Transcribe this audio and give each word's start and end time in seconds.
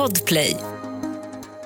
Podplay. 0.00 0.56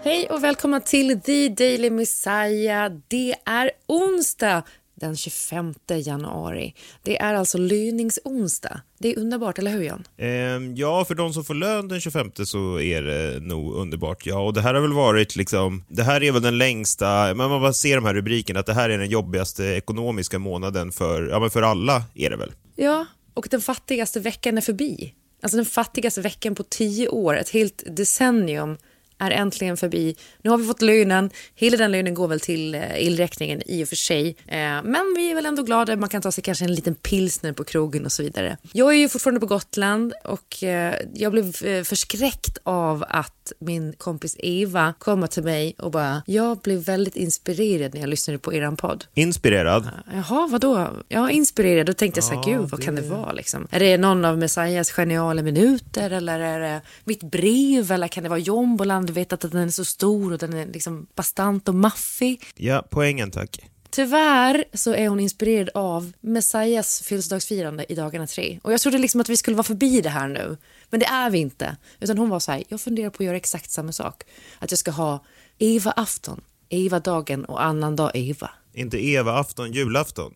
Hej 0.04 0.26
och 0.30 0.44
välkomna 0.44 0.80
till 0.80 1.20
The 1.20 1.48
Daily 1.48 1.90
Messiah. 1.90 2.92
Det 3.08 3.34
är 3.44 3.70
onsdag 3.86 4.62
den 4.94 5.16
25 5.16 5.74
januari. 5.88 6.74
Det 7.02 7.20
är 7.20 7.34
alltså 7.34 7.58
lyningsonsdag. 7.58 8.80
Det 8.98 9.12
är 9.12 9.18
underbart, 9.18 9.58
eller 9.58 9.70
hur 9.70 9.82
Jan? 9.82 10.06
Ehm, 10.16 10.76
ja, 10.76 11.04
för 11.04 11.14
de 11.14 11.32
som 11.32 11.44
får 11.44 11.54
lön 11.54 11.88
den 11.88 12.00
25 12.00 12.30
så 12.34 12.80
är 12.80 13.02
det 13.02 13.40
nog 13.40 13.74
underbart. 13.74 14.26
Ja, 14.26 14.38
och 14.38 14.54
det 14.54 14.60
här 14.60 14.74
har 14.74 14.80
väl 14.80 14.92
varit 14.92 15.36
liksom, 15.36 15.84
det 15.88 16.02
här 16.02 16.22
är 16.22 16.32
väl 16.32 16.42
den 16.42 16.58
längsta, 16.58 17.34
men 17.34 17.36
man 17.36 17.60
bara 17.60 17.72
ser 17.72 17.94
de 17.94 18.04
här 18.04 18.14
rubrikerna, 18.14 18.60
att 18.60 18.66
det 18.66 18.74
här 18.74 18.90
är 18.90 18.98
den 18.98 19.08
jobbigaste 19.08 19.64
ekonomiska 19.64 20.38
månaden 20.38 20.92
för, 20.92 21.28
ja 21.28 21.40
men 21.40 21.50
för 21.50 21.62
alla 21.62 22.02
är 22.14 22.30
det 22.30 22.36
väl. 22.36 22.52
Ja, 22.76 23.06
och 23.34 23.48
den 23.50 23.60
fattigaste 23.60 24.20
veckan 24.20 24.56
är 24.56 24.62
förbi. 24.62 25.14
Alltså 25.44 25.56
den 25.56 25.66
fattigaste 25.66 26.20
veckan 26.20 26.54
på 26.54 26.62
tio 26.62 27.08
år, 27.08 27.36
ett 27.36 27.50
helt 27.50 27.82
decennium 27.86 28.76
är 29.18 29.30
äntligen 29.30 29.76
förbi. 29.76 30.16
Nu 30.42 30.50
har 30.50 30.58
vi 30.58 30.66
fått 30.66 30.82
lönen. 30.82 31.30
Hela 31.54 31.76
den 31.76 31.92
lönen 31.92 32.14
går 32.14 32.28
väl 32.28 32.40
till 32.40 32.74
eh, 32.74 33.06
elräkningen 33.06 33.62
i 33.66 33.84
och 33.84 33.88
för 33.88 33.96
sig. 33.96 34.36
Eh, 34.46 34.82
men 34.84 35.14
vi 35.16 35.30
är 35.30 35.34
väl 35.34 35.46
ändå 35.46 35.62
glada. 35.62 35.96
Man 35.96 36.08
kan 36.08 36.22
ta 36.22 36.32
sig 36.32 36.44
kanske 36.44 36.64
en 36.64 36.74
liten 36.74 36.94
pilsner 36.94 37.52
på 37.52 37.64
krogen 37.64 38.04
och 38.04 38.12
så 38.12 38.22
vidare. 38.22 38.56
Jag 38.72 38.92
är 38.92 38.98
ju 38.98 39.08
fortfarande 39.08 39.40
på 39.40 39.46
Gotland 39.46 40.12
och 40.24 40.62
eh, 40.62 40.94
jag 41.14 41.32
blev 41.32 41.52
förskräckt 41.84 42.58
av 42.62 43.04
att 43.08 43.43
min 43.58 43.92
kompis 43.92 44.36
Eva 44.38 44.94
kommer 44.98 45.26
till 45.26 45.42
mig 45.42 45.74
och 45.78 45.90
bara, 45.90 46.22
jag 46.26 46.58
blev 46.58 46.78
väldigt 46.78 47.16
inspirerad 47.16 47.94
när 47.94 48.00
jag 48.00 48.08
lyssnade 48.08 48.38
på 48.38 48.54
er 48.54 48.70
podd. 48.76 49.04
Inspirerad? 49.14 49.88
Jaha, 50.14 50.48
vadå? 50.50 50.88
Ja, 51.08 51.30
inspirerad. 51.30 51.86
Då 51.86 51.92
tänkte 51.92 52.18
jag 52.18 52.24
så 52.24 52.34
här, 52.34 52.42
ja, 52.46 52.58
gud, 52.58 52.70
vad 52.70 52.80
det... 52.80 52.84
kan 52.84 52.94
det 52.94 53.02
vara 53.02 53.32
liksom? 53.32 53.68
Är 53.70 53.80
det 53.80 53.98
någon 53.98 54.24
av 54.24 54.38
Messiahs 54.38 54.90
geniala 54.90 55.42
minuter 55.42 56.10
eller 56.10 56.40
är 56.40 56.60
det 56.60 56.80
mitt 57.04 57.22
brev 57.22 57.92
eller 57.92 58.08
kan 58.08 58.22
det 58.22 58.28
vara 58.28 58.38
Jomboland? 58.38 59.06
Du 59.06 59.12
vet 59.12 59.32
att 59.32 59.40
den 59.40 59.56
är 59.56 59.68
så 59.68 59.84
stor 59.84 60.32
och 60.32 60.38
den 60.38 60.52
är 60.52 60.66
liksom 60.66 61.06
bastant 61.14 61.68
och 61.68 61.74
maffig. 61.74 62.42
Ja, 62.54 62.84
poängen 62.90 63.30
tack. 63.30 63.60
Tyvärr 63.94 64.64
så 64.72 64.94
är 64.94 65.08
hon 65.08 65.20
inspirerad 65.20 65.70
av 65.74 66.12
Messias 66.20 67.02
födelsedagsfirande 67.02 67.92
i 67.92 67.94
dagarna 67.94 68.26
tre. 68.26 68.60
Och 68.62 68.72
jag 68.72 68.80
trodde 68.80 68.98
liksom 68.98 69.20
att 69.20 69.28
vi 69.28 69.36
skulle 69.36 69.56
vara 69.56 69.64
förbi 69.64 70.00
det 70.00 70.08
här 70.08 70.28
nu. 70.28 70.56
Men 70.94 71.00
det 71.00 71.06
är 71.06 71.30
vi 71.30 71.38
inte. 71.38 71.76
Utan 72.00 72.18
hon 72.18 72.28
var 72.28 72.40
så 72.40 72.52
här, 72.52 72.64
jag 72.68 72.80
funderar 72.80 73.10
på 73.10 73.22
att 73.22 73.26
göra 73.26 73.36
exakt 73.36 73.70
samma 73.70 73.92
sak. 73.92 74.22
Att 74.58 74.70
jag 74.70 74.78
ska 74.78 74.90
ha 74.90 75.24
Eva-afton, 75.58 76.40
Eva-dagen 76.68 77.44
och 77.44 77.64
annandag 77.64 78.10
Eva. 78.14 78.50
Inte 78.72 79.06
Eva-afton, 79.06 79.72
julafton? 79.72 80.34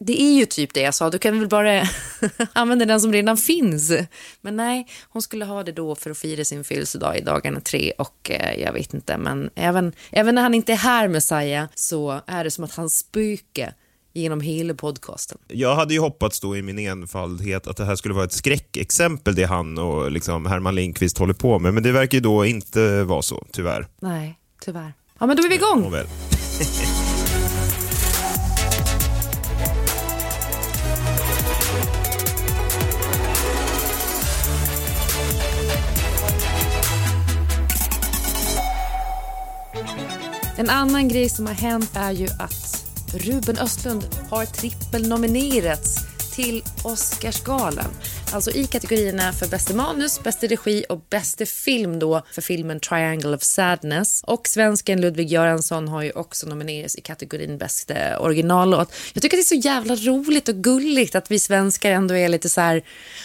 Det 0.00 0.22
är 0.22 0.32
ju 0.32 0.46
typ 0.46 0.74
det 0.74 0.80
jag 0.80 0.94
sa, 0.94 1.10
du 1.10 1.18
kan 1.18 1.38
väl 1.38 1.48
bara 1.48 1.82
använda 2.52 2.84
den 2.84 3.00
som 3.00 3.12
redan 3.12 3.36
finns. 3.36 3.92
Men 4.40 4.56
nej, 4.56 4.86
hon 5.08 5.22
skulle 5.22 5.44
ha 5.44 5.62
det 5.62 5.72
då 5.72 5.94
för 5.94 6.10
att 6.10 6.18
fira 6.18 6.44
sin 6.44 6.64
födelsedag 6.64 7.18
i 7.18 7.20
dagarna 7.20 7.60
tre 7.60 7.92
och 7.98 8.30
eh, 8.30 8.60
jag 8.60 8.72
vet 8.72 8.94
inte, 8.94 9.18
men 9.18 9.50
även, 9.54 9.92
även 10.10 10.34
när 10.34 10.42
han 10.42 10.54
inte 10.54 10.72
är 10.72 10.76
här 10.76 11.08
Messiah 11.08 11.68
så 11.74 12.20
är 12.26 12.44
det 12.44 12.50
som 12.50 12.64
att 12.64 12.74
han 12.74 12.90
spöke 12.90 13.74
genom 14.12 14.40
hela 14.40 14.74
podcasten. 14.74 15.38
Jag 15.48 15.74
hade 15.74 15.94
ju 15.94 16.00
hoppats 16.00 16.40
då 16.40 16.56
i 16.56 16.62
min 16.62 16.78
enfaldhet 16.78 17.66
att 17.66 17.76
det 17.76 17.84
här 17.84 17.96
skulle 17.96 18.14
vara 18.14 18.24
ett 18.24 18.32
skräckexempel 18.32 19.34
det 19.34 19.44
han 19.44 19.78
och 19.78 20.10
liksom 20.10 20.46
Herman 20.46 20.74
Lindqvist 20.74 21.18
håller 21.18 21.34
på 21.34 21.58
med, 21.58 21.74
men 21.74 21.82
det 21.82 21.92
verkar 21.92 22.18
ju 22.18 22.22
då 22.22 22.44
inte 22.44 23.04
vara 23.04 23.22
så, 23.22 23.46
tyvärr. 23.52 23.86
Nej, 24.00 24.38
tyvärr. 24.64 24.92
Ja, 25.18 25.26
men 25.26 25.36
då 25.36 25.42
är 25.42 25.48
vi 25.48 25.54
igång. 25.54 25.94
Ja, 25.94 26.04
En 40.56 40.70
annan 40.70 41.08
grej 41.08 41.28
som 41.28 41.46
har 41.46 41.54
hänt 41.54 41.90
är 41.94 42.12
ju 42.12 42.28
att 42.38 42.89
Ruben 43.14 43.58
Östlund 43.58 44.04
har 44.30 44.44
trippelnominerats 44.44 46.09
till 46.42 46.62
Oscarsgalan. 46.82 47.90
Alltså 48.32 48.50
i 48.50 48.66
kategorierna 48.66 49.32
för 49.32 49.46
bästa 49.46 49.74
manus, 49.74 50.22
bästa 50.22 50.46
regi 50.46 50.84
och 50.88 51.00
bästa 51.10 51.46
film 51.46 51.98
då 51.98 52.22
för 52.32 52.42
filmen 52.42 52.80
Triangle 52.80 53.36
of 53.36 53.42
Sadness. 53.42 54.22
Och 54.26 54.48
svensken 54.48 55.00
Ludvig 55.00 55.28
Göransson 55.28 55.88
har 55.88 56.02
ju 56.02 56.12
också 56.12 56.46
nominerats 56.46 56.96
i 56.96 57.00
kategorin 57.00 57.58
bästa 57.58 58.18
originallåt. 58.18 58.92
Jag 59.12 59.22
tycker 59.22 59.36
att 59.36 59.48
det 59.48 59.54
är 59.54 59.60
så 59.60 59.68
jävla 59.68 59.94
roligt 59.94 60.48
och 60.48 60.54
gulligt 60.54 61.14
att 61.14 61.30
vi 61.30 61.38
svenskar 61.38 61.90
ändå 61.90 62.16
är 62.16 62.28
lite 62.28 62.48
så 62.48 62.60
här, 62.60 62.82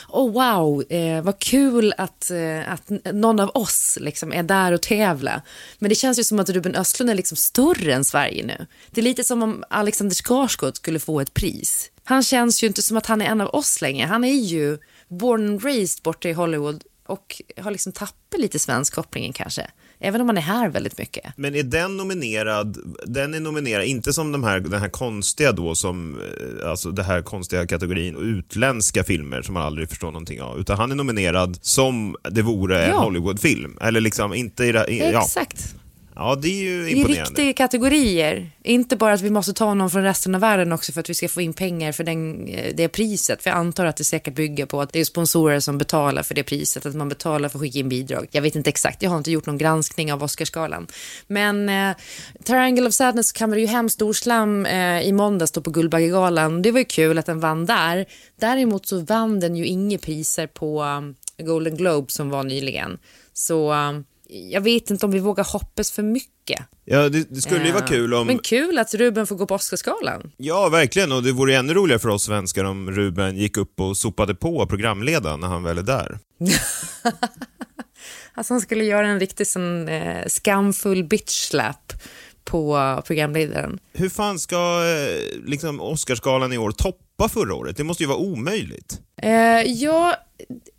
oh 0.09 0.31
wow, 0.31 0.83
eh, 0.91 1.21
vad 1.21 1.39
kul 1.39 1.93
att, 1.97 2.31
eh, 2.31 2.73
att 2.73 3.13
någon 3.13 3.39
av 3.39 3.51
oss 3.53 3.97
liksom 4.01 4.33
är 4.33 4.43
där 4.43 4.71
och 4.71 4.81
tävla. 4.81 5.41
Men 5.79 5.89
det 5.89 5.95
känns 5.95 6.19
ju 6.19 6.23
som 6.23 6.39
att 6.39 6.49
Ruben 6.49 6.75
Östlund 6.75 7.09
är 7.09 7.15
liksom 7.15 7.37
större 7.37 7.93
än 7.93 8.05
Sverige 8.05 8.45
nu. 8.45 8.65
Det 8.91 9.01
är 9.01 9.03
lite 9.03 9.23
som 9.23 9.43
om 9.43 9.63
Alexander 9.69 10.15
Skarsgård 10.15 10.75
skulle 10.75 10.99
få 10.99 11.21
ett 11.21 11.33
pris. 11.33 11.91
Han 12.07 12.23
känns 12.23 12.63
ju 12.63 12.67
inte 12.67 12.81
som 12.81 12.97
att 12.97 13.05
han 13.05 13.21
är 13.21 13.25
en 13.25 13.41
av 13.41 13.49
oss 13.55 13.81
längre. 13.81 14.07
Han 14.07 14.23
är 14.23 14.33
ju 14.33 14.77
born 15.07 15.49
and 15.49 15.63
raised 15.63 16.03
borta 16.03 16.29
i 16.29 16.33
Hollywood 16.33 16.83
och 17.07 17.41
har 17.57 17.71
liksom 17.71 17.91
tappat 17.91 18.39
lite 18.39 18.59
svensk 18.59 18.93
kopplingen 18.93 19.33
kanske. 19.33 19.67
Även 19.99 20.21
om 20.21 20.27
man 20.27 20.37
är 20.37 20.41
här 20.41 20.69
väldigt 20.69 20.97
mycket. 20.97 21.37
Men 21.37 21.55
är 21.55 21.63
den 21.63 21.97
nominerad, 21.97 22.77
den 23.05 23.33
är 23.33 23.39
nominerad, 23.39 23.85
inte 23.85 24.13
som 24.13 24.31
de 24.31 24.43
här, 24.43 24.59
den 24.59 24.79
här 24.79 24.89
konstiga 24.89 25.51
då 25.51 25.75
som, 25.75 26.21
eh, 26.21 26.69
alltså 26.69 26.91
det 26.91 27.03
här 27.03 27.21
konstiga 27.21 27.67
kategorin 27.67 28.17
utländska 28.17 29.03
filmer 29.03 29.41
som 29.41 29.53
man 29.53 29.63
aldrig 29.63 29.89
förstår 29.89 30.07
någonting 30.07 30.41
av, 30.41 30.59
utan 30.59 30.77
han 30.77 30.91
är 30.91 30.95
nominerad 30.95 31.57
som 31.61 32.15
det 32.31 32.41
vore 32.41 32.87
ja. 32.87 32.93
en 32.93 32.93
Hollywoodfilm. 32.93 33.77
Eller 33.81 34.01
liksom 34.01 34.33
inte 34.33 34.65
i, 34.65 34.69
i 34.69 35.01
Exakt. 35.01 35.73
Ja, 35.73 35.79
det 36.41 36.47
är 36.47 36.63
ju 36.63 36.89
imponerande. 36.89 37.13
I 37.13 37.21
riktiga 37.21 37.53
kategorier. 37.53 38.49
Inte 38.63 38.95
bara 38.95 39.13
att 39.13 39.21
vi 39.21 39.29
måste 39.29 39.53
ta 39.53 39.73
någon 39.73 39.89
från 39.89 40.03
resten 40.03 40.35
av 40.35 40.41
världen 40.41 40.71
också 40.71 40.91
för 40.91 40.99
att 40.99 41.09
vi 41.09 41.13
ska 41.13 41.27
få 41.27 41.41
in 41.41 41.53
pengar 41.53 41.91
för 41.91 42.03
den, 42.03 42.47
eh, 42.47 42.73
det 42.75 42.87
priset. 42.87 43.43
För 43.43 43.49
jag 43.49 43.57
antar 43.57 43.85
att 43.85 43.97
det 43.97 44.03
säkert 44.03 44.35
bygger 44.35 44.65
på 44.65 44.81
att 44.81 44.93
det 44.93 44.99
är 44.99 45.05
sponsorer 45.05 45.59
som 45.59 45.77
betalar 45.77 46.23
för 46.23 46.35
det 46.35 46.43
priset, 46.43 46.85
att 46.85 46.95
man 46.95 47.09
betalar 47.09 47.49
för 47.49 47.57
att 47.57 47.61
skicka 47.61 47.79
in 47.79 47.89
bidrag. 47.89 48.27
Jag 48.31 48.41
vet 48.41 48.55
inte 48.55 48.69
exakt, 48.69 49.03
jag 49.03 49.09
har 49.09 49.17
inte 49.17 49.31
gjort 49.31 49.45
någon 49.45 49.57
granskning 49.57 50.13
av 50.13 50.23
Oscarsgalan. 50.23 50.87
Men 51.27 51.69
eh, 51.69 51.95
Triangle 52.43 52.87
of 52.87 52.93
Sadness 52.93 53.31
kammade 53.31 53.61
ju 53.61 53.67
hem 53.67 53.89
storslam 53.89 54.65
eh, 54.65 55.01
i 55.01 55.11
måndags 55.11 55.51
då 55.51 55.61
på 55.61 55.69
Guldbaggegalan. 55.69 56.61
Det 56.61 56.71
var 56.71 56.79
ju 56.79 56.85
kul 56.85 57.17
att 57.17 57.25
den 57.25 57.39
vann 57.39 57.65
där. 57.65 58.05
Däremot 58.39 58.85
så 58.85 58.99
vann 58.99 59.39
den 59.39 59.55
ju 59.55 59.65
inga 59.65 59.97
priser 59.97 60.47
på 60.47 60.83
um, 60.83 61.15
Golden 61.37 61.77
Globe 61.77 62.11
som 62.11 62.29
var 62.29 62.43
nyligen. 62.43 62.97
Så 63.33 63.73
um, 63.73 64.05
jag 64.35 64.61
vet 64.61 64.89
inte 64.89 65.05
om 65.05 65.11
vi 65.11 65.19
vågar 65.19 65.43
hoppas 65.43 65.91
för 65.91 66.03
mycket. 66.03 66.65
Ja, 66.85 67.09
det, 67.09 67.29
det 67.29 67.41
skulle 67.41 67.65
ju 67.65 67.71
vara 67.71 67.87
kul 67.87 68.13
om... 68.13 68.27
Men 68.27 68.39
kul 68.39 68.77
att 68.77 68.93
Ruben 68.93 69.27
får 69.27 69.35
gå 69.35 69.45
på 69.45 69.55
Oscarsgalan. 69.55 70.31
Ja, 70.37 70.69
verkligen. 70.69 71.11
Och 71.11 71.23
det 71.23 71.31
vore 71.31 71.55
ännu 71.55 71.73
roligare 71.73 71.99
för 71.99 72.09
oss 72.09 72.23
svenskar 72.23 72.63
om 72.63 72.91
Ruben 72.91 73.37
gick 73.37 73.57
upp 73.57 73.79
och 73.79 73.97
sopade 73.97 74.35
på 74.35 74.67
programledaren 74.67 75.39
när 75.39 75.47
han 75.47 75.63
väl 75.63 75.77
är 75.77 75.83
där. 75.83 76.19
alltså 78.33 78.53
han 78.53 78.61
skulle 78.61 78.83
göra 78.83 79.07
en 79.07 79.19
riktig 79.19 79.47
sån 79.47 79.89
eh, 79.89 80.25
skamfull 80.27 81.03
bitch 81.03 81.47
slap 81.49 81.93
på 82.43 83.01
programledaren. 83.05 83.79
Hur 83.93 84.09
fan 84.09 84.39
ska 84.39 84.55
eh, 84.55 85.39
liksom 85.45 85.81
Oscarsgalan 85.81 86.53
i 86.53 86.57
år 86.57 86.71
toppa 86.71 87.29
förra 87.29 87.55
året? 87.55 87.77
Det 87.77 87.83
måste 87.83 88.03
ju 88.03 88.07
vara 88.07 88.17
omöjligt. 88.17 88.99
Eh, 89.21 89.61
ja, 89.61 90.15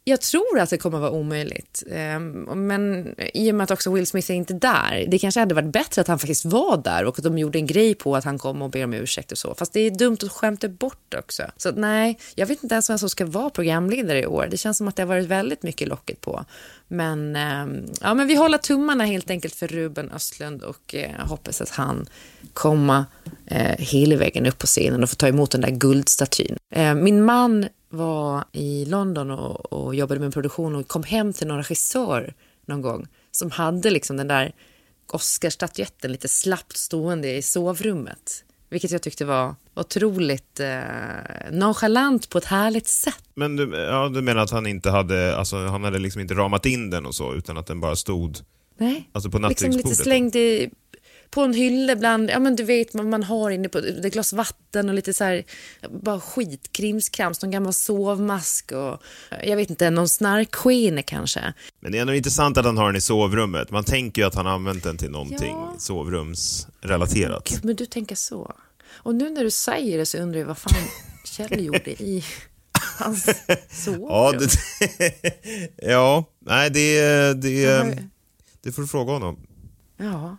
jag 0.04 0.20
tror 0.20 0.60
att 0.60 0.70
det 0.70 0.78
kommer 0.78 0.98
att 0.98 1.02
vara 1.02 1.10
omöjligt. 1.10 1.82
Ehm, 1.90 2.66
men 2.66 3.14
i 3.34 3.50
och 3.50 3.54
med 3.54 3.64
att 3.64 3.70
också 3.70 3.92
Will 3.92 4.06
Smith 4.06 4.30
är 4.30 4.34
inte 4.34 4.54
där, 4.54 5.06
det 5.08 5.18
kanske 5.18 5.40
hade 5.40 5.54
varit 5.54 5.72
bättre 5.72 6.00
att 6.00 6.08
han 6.08 6.18
faktiskt 6.18 6.44
var 6.44 6.76
där 6.76 7.04
och 7.04 7.18
att 7.18 7.24
de 7.24 7.38
gjorde 7.38 7.58
en 7.58 7.66
grej 7.66 7.94
på 7.94 8.16
att 8.16 8.24
han 8.24 8.38
kom 8.38 8.62
och 8.62 8.70
ber 8.70 8.84
om 8.84 8.94
ursäkt 8.94 9.32
och 9.32 9.38
så. 9.38 9.54
Fast 9.54 9.72
det 9.72 9.80
är 9.80 9.90
dumt 9.90 10.18
att 10.22 10.32
skämta 10.32 10.68
bort 10.68 11.14
också. 11.18 11.42
Så 11.56 11.70
nej, 11.70 12.18
jag 12.34 12.46
vet 12.46 12.62
inte 12.62 12.74
ens 12.74 12.90
vem 12.90 12.98
som 12.98 13.10
ska 13.10 13.26
vara 13.26 13.50
programledare 13.50 14.20
i 14.20 14.26
år. 14.26 14.48
Det 14.50 14.56
känns 14.56 14.78
som 14.78 14.88
att 14.88 14.96
det 14.96 15.02
har 15.02 15.08
varit 15.08 15.26
väldigt 15.26 15.62
mycket 15.62 15.88
locket 15.88 16.20
på. 16.20 16.44
Men, 16.88 17.36
ehm, 17.36 17.86
ja, 18.00 18.14
men 18.14 18.26
vi 18.26 18.34
håller 18.34 18.58
tummarna 18.58 19.04
helt 19.04 19.30
enkelt 19.30 19.54
för 19.54 19.68
Ruben 19.68 20.10
Östlund 20.10 20.62
och 20.62 20.94
eh, 20.94 21.26
hoppas 21.26 21.60
att 21.60 21.70
han 21.70 22.06
kommer 22.52 23.04
eh, 23.46 23.76
hela 23.78 24.16
vägen 24.16 24.46
upp 24.46 24.58
på 24.58 24.66
scenen 24.66 25.02
och 25.02 25.08
får 25.08 25.16
ta 25.16 25.28
emot 25.28 25.50
den 25.50 25.60
där 25.60 25.70
guldstatyn. 25.70 26.56
Ehm, 26.74 27.04
min 27.04 27.24
man 27.24 27.66
var 27.96 28.44
i 28.52 28.84
London 28.84 29.30
och, 29.30 29.72
och 29.72 29.94
jobbade 29.94 30.20
med 30.20 30.32
produktion 30.32 30.76
och 30.76 30.88
kom 30.88 31.02
hem 31.02 31.32
till 31.32 31.46
någon 31.46 31.56
regissör 31.56 32.34
någon 32.66 32.82
gång 32.82 33.06
som 33.30 33.50
hade 33.50 33.90
liksom 33.90 34.16
den 34.16 34.28
där 34.28 34.52
Oscarsstatyetten 35.12 36.12
lite 36.12 36.28
slappt 36.28 36.76
stående 36.76 37.36
i 37.36 37.42
sovrummet. 37.42 38.44
Vilket 38.70 38.90
jag 38.90 39.02
tyckte 39.02 39.24
var 39.24 39.54
otroligt 39.74 40.60
eh, 40.60 40.78
nonchalant 41.50 42.30
på 42.30 42.38
ett 42.38 42.44
härligt 42.44 42.86
sätt. 42.86 43.22
Men 43.34 43.56
du, 43.56 43.76
ja, 43.76 44.08
du 44.08 44.22
menar 44.22 44.42
att 44.42 44.50
han 44.50 44.66
inte 44.66 44.90
hade, 44.90 45.36
alltså 45.36 45.66
han 45.66 45.84
hade 45.84 45.98
liksom 45.98 46.20
inte 46.20 46.34
ramat 46.34 46.66
in 46.66 46.90
den 46.90 47.06
och 47.06 47.14
så, 47.14 47.34
utan 47.34 47.56
att 47.56 47.66
den 47.66 47.80
bara 47.80 47.96
stod 47.96 48.38
Nej, 48.78 49.10
alltså 49.12 49.30
på 49.30 49.38
liksom 49.38 49.70
lite 49.70 49.94
slängd 49.94 50.36
i 50.36 50.70
på 51.30 51.40
en 51.42 51.54
hylla 51.54 51.96
bland, 51.96 52.30
ja 52.30 52.38
men 52.38 52.56
du 52.56 52.62
vet 52.64 52.94
man, 52.94 53.10
man 53.10 53.22
har 53.22 53.50
inne 53.50 53.68
på 53.68 53.78
ett 53.78 54.12
glas 54.12 54.32
vatten 54.32 54.88
och 54.88 54.94
lite 54.94 55.12
så 55.14 55.24
här, 55.24 55.44
bara 56.02 56.20
skit, 56.20 56.72
krimskrams, 56.72 57.42
någon 57.42 57.50
gammal 57.50 57.72
sovmask 57.72 58.72
och 58.72 59.02
jag 59.44 59.56
vet 59.56 59.70
inte, 59.70 59.90
någon 59.90 60.08
snarkskene 60.08 61.02
kanske. 61.02 61.52
Men 61.80 61.92
det 61.92 61.98
är 61.98 62.02
ändå 62.02 62.14
intressant 62.14 62.58
att 62.58 62.64
han 62.64 62.76
har 62.78 62.86
den 62.86 62.96
i 62.96 63.00
sovrummet. 63.00 63.70
Man 63.70 63.84
tänker 63.84 64.22
ju 64.22 64.28
att 64.28 64.34
han 64.34 64.46
har 64.46 64.52
använt 64.52 64.84
den 64.84 64.98
till 64.98 65.10
någonting 65.10 65.50
Ja. 65.56 65.74
sovrumsrelaterat. 65.78 67.48
Gud, 67.48 67.64
men 67.64 67.76
du 67.76 67.86
tänker 67.86 68.14
så. 68.16 68.52
Och 68.92 69.14
nu 69.14 69.30
när 69.30 69.44
du 69.44 69.50
säger 69.50 69.98
det 69.98 70.06
så 70.06 70.18
undrar 70.18 70.38
jag 70.40 70.46
vad 70.46 70.58
fan 70.58 70.72
Kjell 71.24 71.64
gjorde 71.64 71.90
i 71.90 72.24
hans 72.98 73.30
sovrum. 73.70 74.06
Ja, 74.08 74.32
det, 74.38 74.50
ja, 75.92 76.24
nej 76.40 76.70
det, 76.70 77.00
det, 77.42 77.98
det 78.62 78.72
får 78.72 78.82
du 78.82 78.88
fråga 78.88 79.12
honom. 79.12 79.38
Ja, 79.96 80.36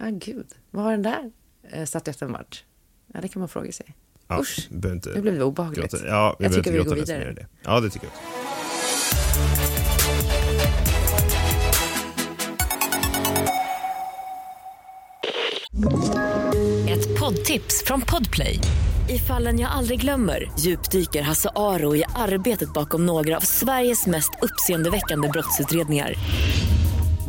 ja 0.00 0.06
gud. 0.10 0.46
Vad 0.70 0.84
har 0.84 0.90
den 0.90 1.02
där 1.02 1.30
eh, 1.70 1.84
statyetten 1.84 2.32
varit? 2.32 2.64
Ja, 3.14 3.20
det 3.20 3.28
kan 3.28 3.40
man 3.40 3.48
fråga 3.48 3.72
sig. 3.72 3.94
Ja, 4.28 4.40
Usch, 4.40 4.68
inte 4.70 5.10
nu 5.14 5.20
blev 5.20 5.34
det 5.38 5.44
obehagligt. 5.44 5.90
gråta. 5.92 6.06
Ja, 6.06 6.36
vi 6.38 6.44
Jag 6.44 6.54
tycker 6.54 6.72
vi 6.72 6.78
går 6.78 6.94
vidare. 6.94 7.32
det. 7.32 7.46
Ja, 7.62 7.80
det 7.80 7.90
tycker 7.90 8.06
jag 8.06 8.12
också. 8.14 9.30
Ett 16.88 17.18
poddtips 17.20 17.82
från 17.86 18.00
Podplay. 18.00 18.58
I 19.08 19.18
fallen 19.18 19.58
jag 19.60 19.70
aldrig 19.70 20.00
glömmer 20.00 20.50
djupdyker 20.58 21.22
Hasse 21.22 21.50
Aro 21.56 21.96
i 21.96 22.04
arbetet 22.14 22.72
bakom 22.72 23.06
några 23.06 23.36
av 23.36 23.40
Sveriges 23.40 24.06
mest 24.06 24.30
uppseendeväckande 24.42 25.28
brottsutredningar. 25.28 26.14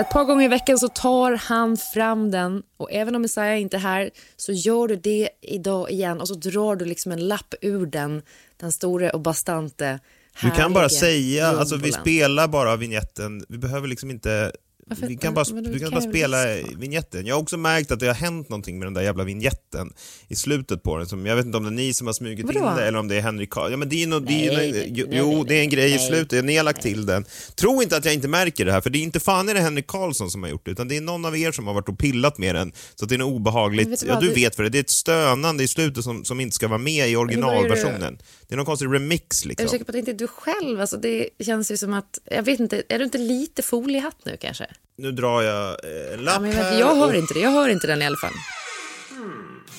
Ett 0.00 0.10
par 0.10 0.24
gånger 0.24 0.44
i 0.44 0.48
veckan 0.48 0.78
så 0.78 0.88
tar 0.88 1.32
han 1.32 1.76
fram 1.76 2.30
den 2.30 2.62
och 2.76 2.92
även 2.92 3.14
om 3.14 3.22
Messiah 3.22 3.60
inte 3.60 3.76
är 3.76 3.80
här 3.80 4.10
så 4.36 4.52
gör 4.52 4.88
du 4.88 4.96
det 4.96 5.28
idag 5.42 5.90
igen 5.90 6.20
och 6.20 6.28
så 6.28 6.34
drar 6.34 6.76
du 6.76 6.84
liksom 6.84 7.12
en 7.12 7.28
lapp 7.28 7.54
ur 7.60 7.86
den, 7.86 8.22
den 8.56 8.72
store 8.72 9.10
och 9.10 9.20
bastante 9.20 10.00
Du 10.42 10.50
kan 10.50 10.72
bara 10.72 10.88
säga, 10.88 11.46
alltså 11.46 11.76
vi 11.76 11.92
spelar 11.92 12.48
bara 12.48 12.76
vignetten, 12.76 13.44
vi 13.48 13.58
behöver 13.58 13.88
liksom 13.88 14.10
inte 14.10 14.52
Varför- 14.90 15.06
vi 15.06 15.16
kan 15.16 15.34
bara, 15.34 15.44
du 15.44 15.60
du 15.60 15.78
kan 15.78 15.90
bara 15.90 16.00
spela 16.00 16.38
vignetten. 16.78 17.26
Jag 17.26 17.34
har 17.34 17.42
också 17.42 17.56
märkt 17.56 17.90
att 17.90 18.00
det 18.00 18.06
har 18.06 18.14
hänt 18.14 18.48
någonting 18.48 18.78
med 18.78 18.86
den 18.86 18.94
där 18.94 19.02
jävla 19.02 19.24
vignetten 19.24 19.92
i 20.28 20.36
slutet 20.36 20.82
på 20.82 20.96
den. 20.98 21.06
Som, 21.06 21.26
jag 21.26 21.36
vet 21.36 21.46
inte 21.46 21.58
om 21.58 21.64
det 21.64 21.68
är 21.70 21.72
ni 21.72 21.92
som 21.94 22.06
har 22.06 22.14
smugit 22.14 22.46
Vadå? 22.46 22.58
in 22.58 22.76
det 22.76 22.84
eller 22.86 22.98
om 22.98 23.08
det 23.08 23.16
är 23.16 23.20
Henrik 23.20 23.50
Karl. 23.50 23.70
Ja, 23.70 23.76
men 23.76 23.88
det 23.88 24.02
är 24.02 24.06
nog, 24.06 24.26
det 24.26 24.46
är, 24.48 24.56
Nej, 24.56 24.72
nej, 24.72 24.92
jo, 24.94 25.06
nej, 25.10 25.22
nej, 25.34 25.44
det 25.48 25.54
är 25.58 25.62
en 25.62 25.68
grej 25.68 25.90
i 25.90 25.96
nej. 25.96 26.06
slutet. 26.08 26.44
Ni 26.44 26.56
har 26.56 26.64
lagt 26.64 26.82
till 26.82 27.06
den. 27.06 27.24
Tro 27.54 27.82
inte 27.82 27.96
att 27.96 28.04
jag 28.04 28.14
inte 28.14 28.28
märker 28.28 28.64
det 28.64 28.72
här, 28.72 28.80
för 28.80 28.90
det 28.90 28.98
är 28.98 29.02
inte 29.02 29.20
fan 29.20 29.48
är 29.48 29.54
det 29.54 29.60
Henrik 29.60 29.86
Karlsson 29.86 30.30
som 30.30 30.42
har 30.42 30.50
gjort 30.50 30.64
det, 30.64 30.70
utan 30.70 30.88
det 30.88 30.96
är 30.96 31.00
någon 31.00 31.24
av 31.24 31.36
er 31.36 31.52
som 31.52 31.66
har 31.66 31.74
varit 31.74 31.88
och 31.88 31.98
pillat 31.98 32.38
med 32.38 32.54
den. 32.54 32.72
Så 32.94 33.04
att 33.04 33.08
det 33.08 33.14
är 33.16 33.18
Men 33.18 33.26
obehagligt. 33.26 33.88
vet 33.88 34.00
du 34.00 34.06
ja, 34.06 34.20
du 34.20 34.28
vet 34.32 34.56
för 34.56 34.62
det. 34.62 34.68
Det 34.68 34.78
är 34.78 34.80
ett 34.80 34.90
stönande 34.90 35.64
i 35.64 35.68
slutet 35.68 36.04
som, 36.04 36.24
som 36.24 36.40
inte 36.40 36.54
ska 36.54 36.68
vara 36.68 36.78
med 36.78 37.10
i 37.10 37.16
originalversionen. 37.16 38.18
Det 38.48 38.54
är 38.54 38.56
någon 38.56 38.66
konstig 38.66 38.86
remix 38.86 39.44
Är 39.44 39.48
liksom. 39.48 39.64
du 39.66 39.70
säker 39.70 39.84
på 39.84 39.90
att 39.90 39.92
det 39.92 39.98
inte 39.98 40.10
är 40.10 40.14
du 40.14 40.26
själv? 40.26 40.80
Alltså 40.80 40.96
det 40.96 41.28
känns 41.40 41.70
ju 41.70 41.76
som 41.76 41.92
att, 41.94 42.18
jag 42.30 42.42
vet 42.42 42.60
inte, 42.60 42.82
är 42.88 42.98
du 42.98 43.04
inte 43.04 43.18
lite 43.18 43.62
foliehatt 43.62 44.16
nu 44.24 44.36
kanske? 44.40 44.66
Nu 44.98 45.12
drar 45.12 45.42
jag 45.42 45.68
eh, 45.68 46.14
en 46.14 46.24
lapp 46.24 46.34
Ja, 46.34 46.40
men 46.40 46.50
jag, 46.50 46.64
här. 46.64 46.78
jag 46.80 46.94
hör 46.94 47.08
och- 47.08 47.14
inte 47.14 47.34
det, 47.34 47.40
jag 47.40 47.50
hör 47.50 47.68
inte 47.68 47.86
den 47.86 48.02
i 48.02 48.06
alla 48.06 48.16
fall. 48.16 48.32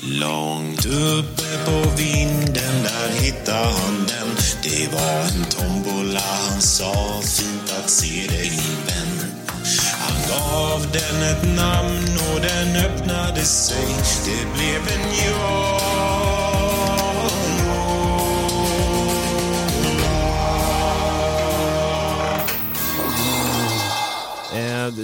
Långt 0.03 0.85
uppe 0.85 1.65
på 1.65 1.89
vinden 1.97 2.83
där 2.83 3.09
hittade 3.21 3.57
han 3.71 3.95
den. 4.07 4.29
Det 4.63 4.93
var 4.93 5.21
en 5.21 5.45
tombola, 5.45 6.19
han 6.19 6.61
sa 6.61 7.21
fint 7.23 7.73
att 7.83 7.89
se 7.89 8.27
dig 8.29 8.49
min 8.49 8.77
vän. 8.87 9.31
Han 9.99 10.17
gav 10.29 10.91
den 10.91 11.21
ett 11.23 11.55
namn 11.55 12.19
och 12.33 12.41
den 12.41 12.75
öppnade 12.85 13.41
sig. 13.41 13.87
Det 14.25 14.53
blev 14.53 14.81
en 14.99 15.09
ja 15.27 15.79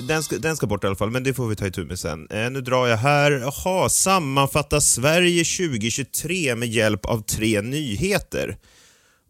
den, 0.08 0.24
ska, 0.24 0.38
den 0.38 0.56
ska 0.56 0.68
bort 0.68 0.84
i 0.84 0.88
alla 0.88 0.96
fall, 0.96 1.12
men 1.12 1.24
det 1.24 1.34
får 1.34 1.48
vi 1.48 1.56
ta 1.56 1.68
itu 1.68 1.86
med 1.86 2.00
sen. 2.00 2.28
Eh, 2.30 2.52
nu 2.52 2.62
drar 2.62 2.88
jag 2.88 2.98
här. 2.98 3.32
Jaha, 3.32 3.90
sammanfatta 3.90 4.82
Sverige 4.82 5.44
2023 5.44 6.56
med 6.56 6.70
hjälp 6.70 7.06
av 7.06 7.22
tre 7.22 7.62
nyheter. 7.62 8.58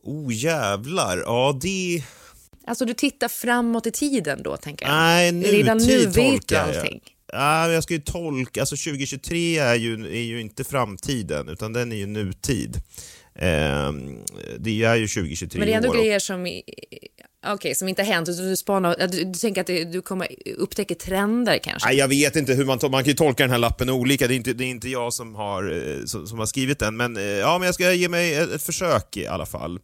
Oh 0.04 0.34
jävlar, 0.34 1.18
ja 1.18 1.60
det... 1.62 2.04
Alltså 2.68 2.86
du 2.86 2.94
tittar 2.94 3.28
framåt 3.28 3.88
i 3.88 3.92
tiden 3.92 4.44
då, 4.44 4.58
tänker 4.58 4.86
jag. 4.86 4.96
Nej, 4.96 5.32
nutid 5.32 5.52
Redan 5.54 5.78
nu 5.78 6.06
vet 6.06 6.48
du 6.48 6.56
jag. 6.56 6.70
allting. 6.70 7.02
Ja, 7.34 7.72
jag 7.72 7.84
ska 7.84 7.94
ju 7.94 8.00
tolka, 8.00 8.60
alltså 8.60 8.76
2023 8.76 9.58
är 9.58 9.76
ju, 9.76 9.94
är 9.94 10.24
ju 10.24 10.42
inte 10.42 10.64
framtiden, 10.64 11.50
utan 11.50 11.74
den 11.74 11.92
är 11.92 11.96
ju 11.96 12.06
nutid. 12.06 12.82
Eh, 13.38 13.92
det 14.60 14.84
är 14.84 14.96
ju 14.96 15.08
2023 15.08 15.60
Men 15.60 15.68
det 15.68 15.74
är 15.74 15.78
ändå 15.78 15.92
grejer 15.92 16.20
som, 16.20 16.62
okej, 17.48 17.76
som 17.76 17.88
inte 17.88 18.02
har 18.02 18.14
hänt. 18.14 18.26
Du, 18.26 18.56
spanar, 18.56 19.08
du, 19.08 19.24
du 19.24 19.34
tänker 19.34 19.62
att 19.62 19.68
det, 19.68 19.84
du 19.84 20.02
kommer 20.02 20.28
upptäcka 20.58 20.96
trender 20.96 21.58
kanske? 21.58 21.90
Nej, 21.90 21.98
jag 21.98 22.08
vet 22.08 22.36
inte 22.36 22.54
hur 22.54 22.66
man, 22.66 22.80
man 22.82 23.04
kan 23.04 23.10
ju 23.10 23.14
tolka 23.14 23.44
den 23.44 23.52
här 23.52 23.58
lappen 23.58 23.90
olika, 23.90 24.28
det 24.28 24.34
är 24.34 24.36
inte, 24.36 24.54
det 24.54 24.64
är 24.64 24.70
inte 24.70 24.90
jag 24.90 25.14
som 25.14 25.36
har, 25.36 25.72
eh, 25.72 26.06
som, 26.06 26.28
som 26.28 26.40
har 26.40 26.46
skrivit 26.46 26.80
den, 26.80 26.98
men 26.98 27.18
eh, 27.18 27.24
ja, 27.24 27.58
men 27.58 27.66
jag 27.66 27.76
ska 27.76 27.94
ge 27.94 28.10
mig 28.10 28.36
ett, 28.36 28.52
ett 28.52 28.64
försök 28.64 29.18
i 29.18 29.28
alla 29.28 29.46
fall. 29.46 29.80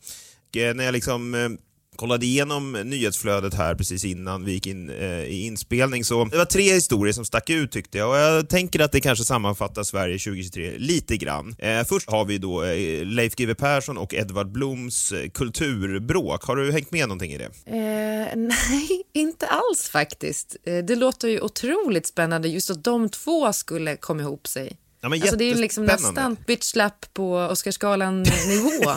Eh, 0.55 0.73
när 0.73 0.83
jag 0.83 0.93
liksom 0.93 1.57
kollade 1.95 2.25
igenom 2.25 2.71
nyhetsflödet 2.71 3.53
här 3.53 3.75
precis 3.75 4.05
innan 4.05 4.45
vi 4.45 4.51
gick 4.51 4.67
in 4.67 4.89
eh, 4.89 5.23
i 5.23 5.45
inspelning 5.45 6.03
så 6.03 6.25
det 6.25 6.37
var 6.37 6.45
tre 6.45 6.73
historier 6.73 7.13
som 7.13 7.25
stack 7.25 7.49
ut 7.49 7.71
tyckte 7.71 7.97
jag 7.97 8.09
och 8.09 8.15
jag 8.15 8.49
tänker 8.49 8.79
att 8.79 8.91
det 8.91 9.01
kanske 9.01 9.25
sammanfattar 9.25 9.83
Sverige 9.83 10.19
2023 10.19 10.73
lite 10.77 11.17
grann. 11.17 11.55
Eh, 11.59 11.83
först 11.83 12.09
har 12.09 12.25
vi 12.25 12.37
då 12.37 12.63
eh, 12.63 13.05
Leif 13.05 13.35
GW 13.35 13.53
Persson 13.55 13.97
och 13.97 14.13
Edvard 14.13 14.51
Bloms 14.51 15.11
eh, 15.11 15.29
kulturbråk. 15.29 16.43
Har 16.43 16.55
du 16.55 16.71
hängt 16.71 16.91
med 16.91 17.07
någonting 17.07 17.31
i 17.31 17.37
det? 17.37 17.51
Eh, 17.65 18.35
nej, 18.35 19.03
inte 19.13 19.47
alls 19.47 19.89
faktiskt. 19.89 20.55
Eh, 20.63 20.77
det 20.77 20.95
låter 20.95 21.27
ju 21.27 21.41
otroligt 21.41 22.07
spännande 22.07 22.47
just 22.47 22.69
att 22.69 22.83
de 22.83 23.09
två 23.09 23.53
skulle 23.53 23.97
komma 23.97 24.21
ihop 24.21 24.47
sig. 24.47 24.77
Ja, 25.01 25.09
Alltså 25.13 25.35
det 25.35 25.43
är 25.43 25.55
ju 25.55 25.61
liksom 25.61 25.85
nästan 25.85 26.37
bitch-slap 26.47 27.13
på 27.13 27.35
Oscarsgalan-nivå. 27.37 28.91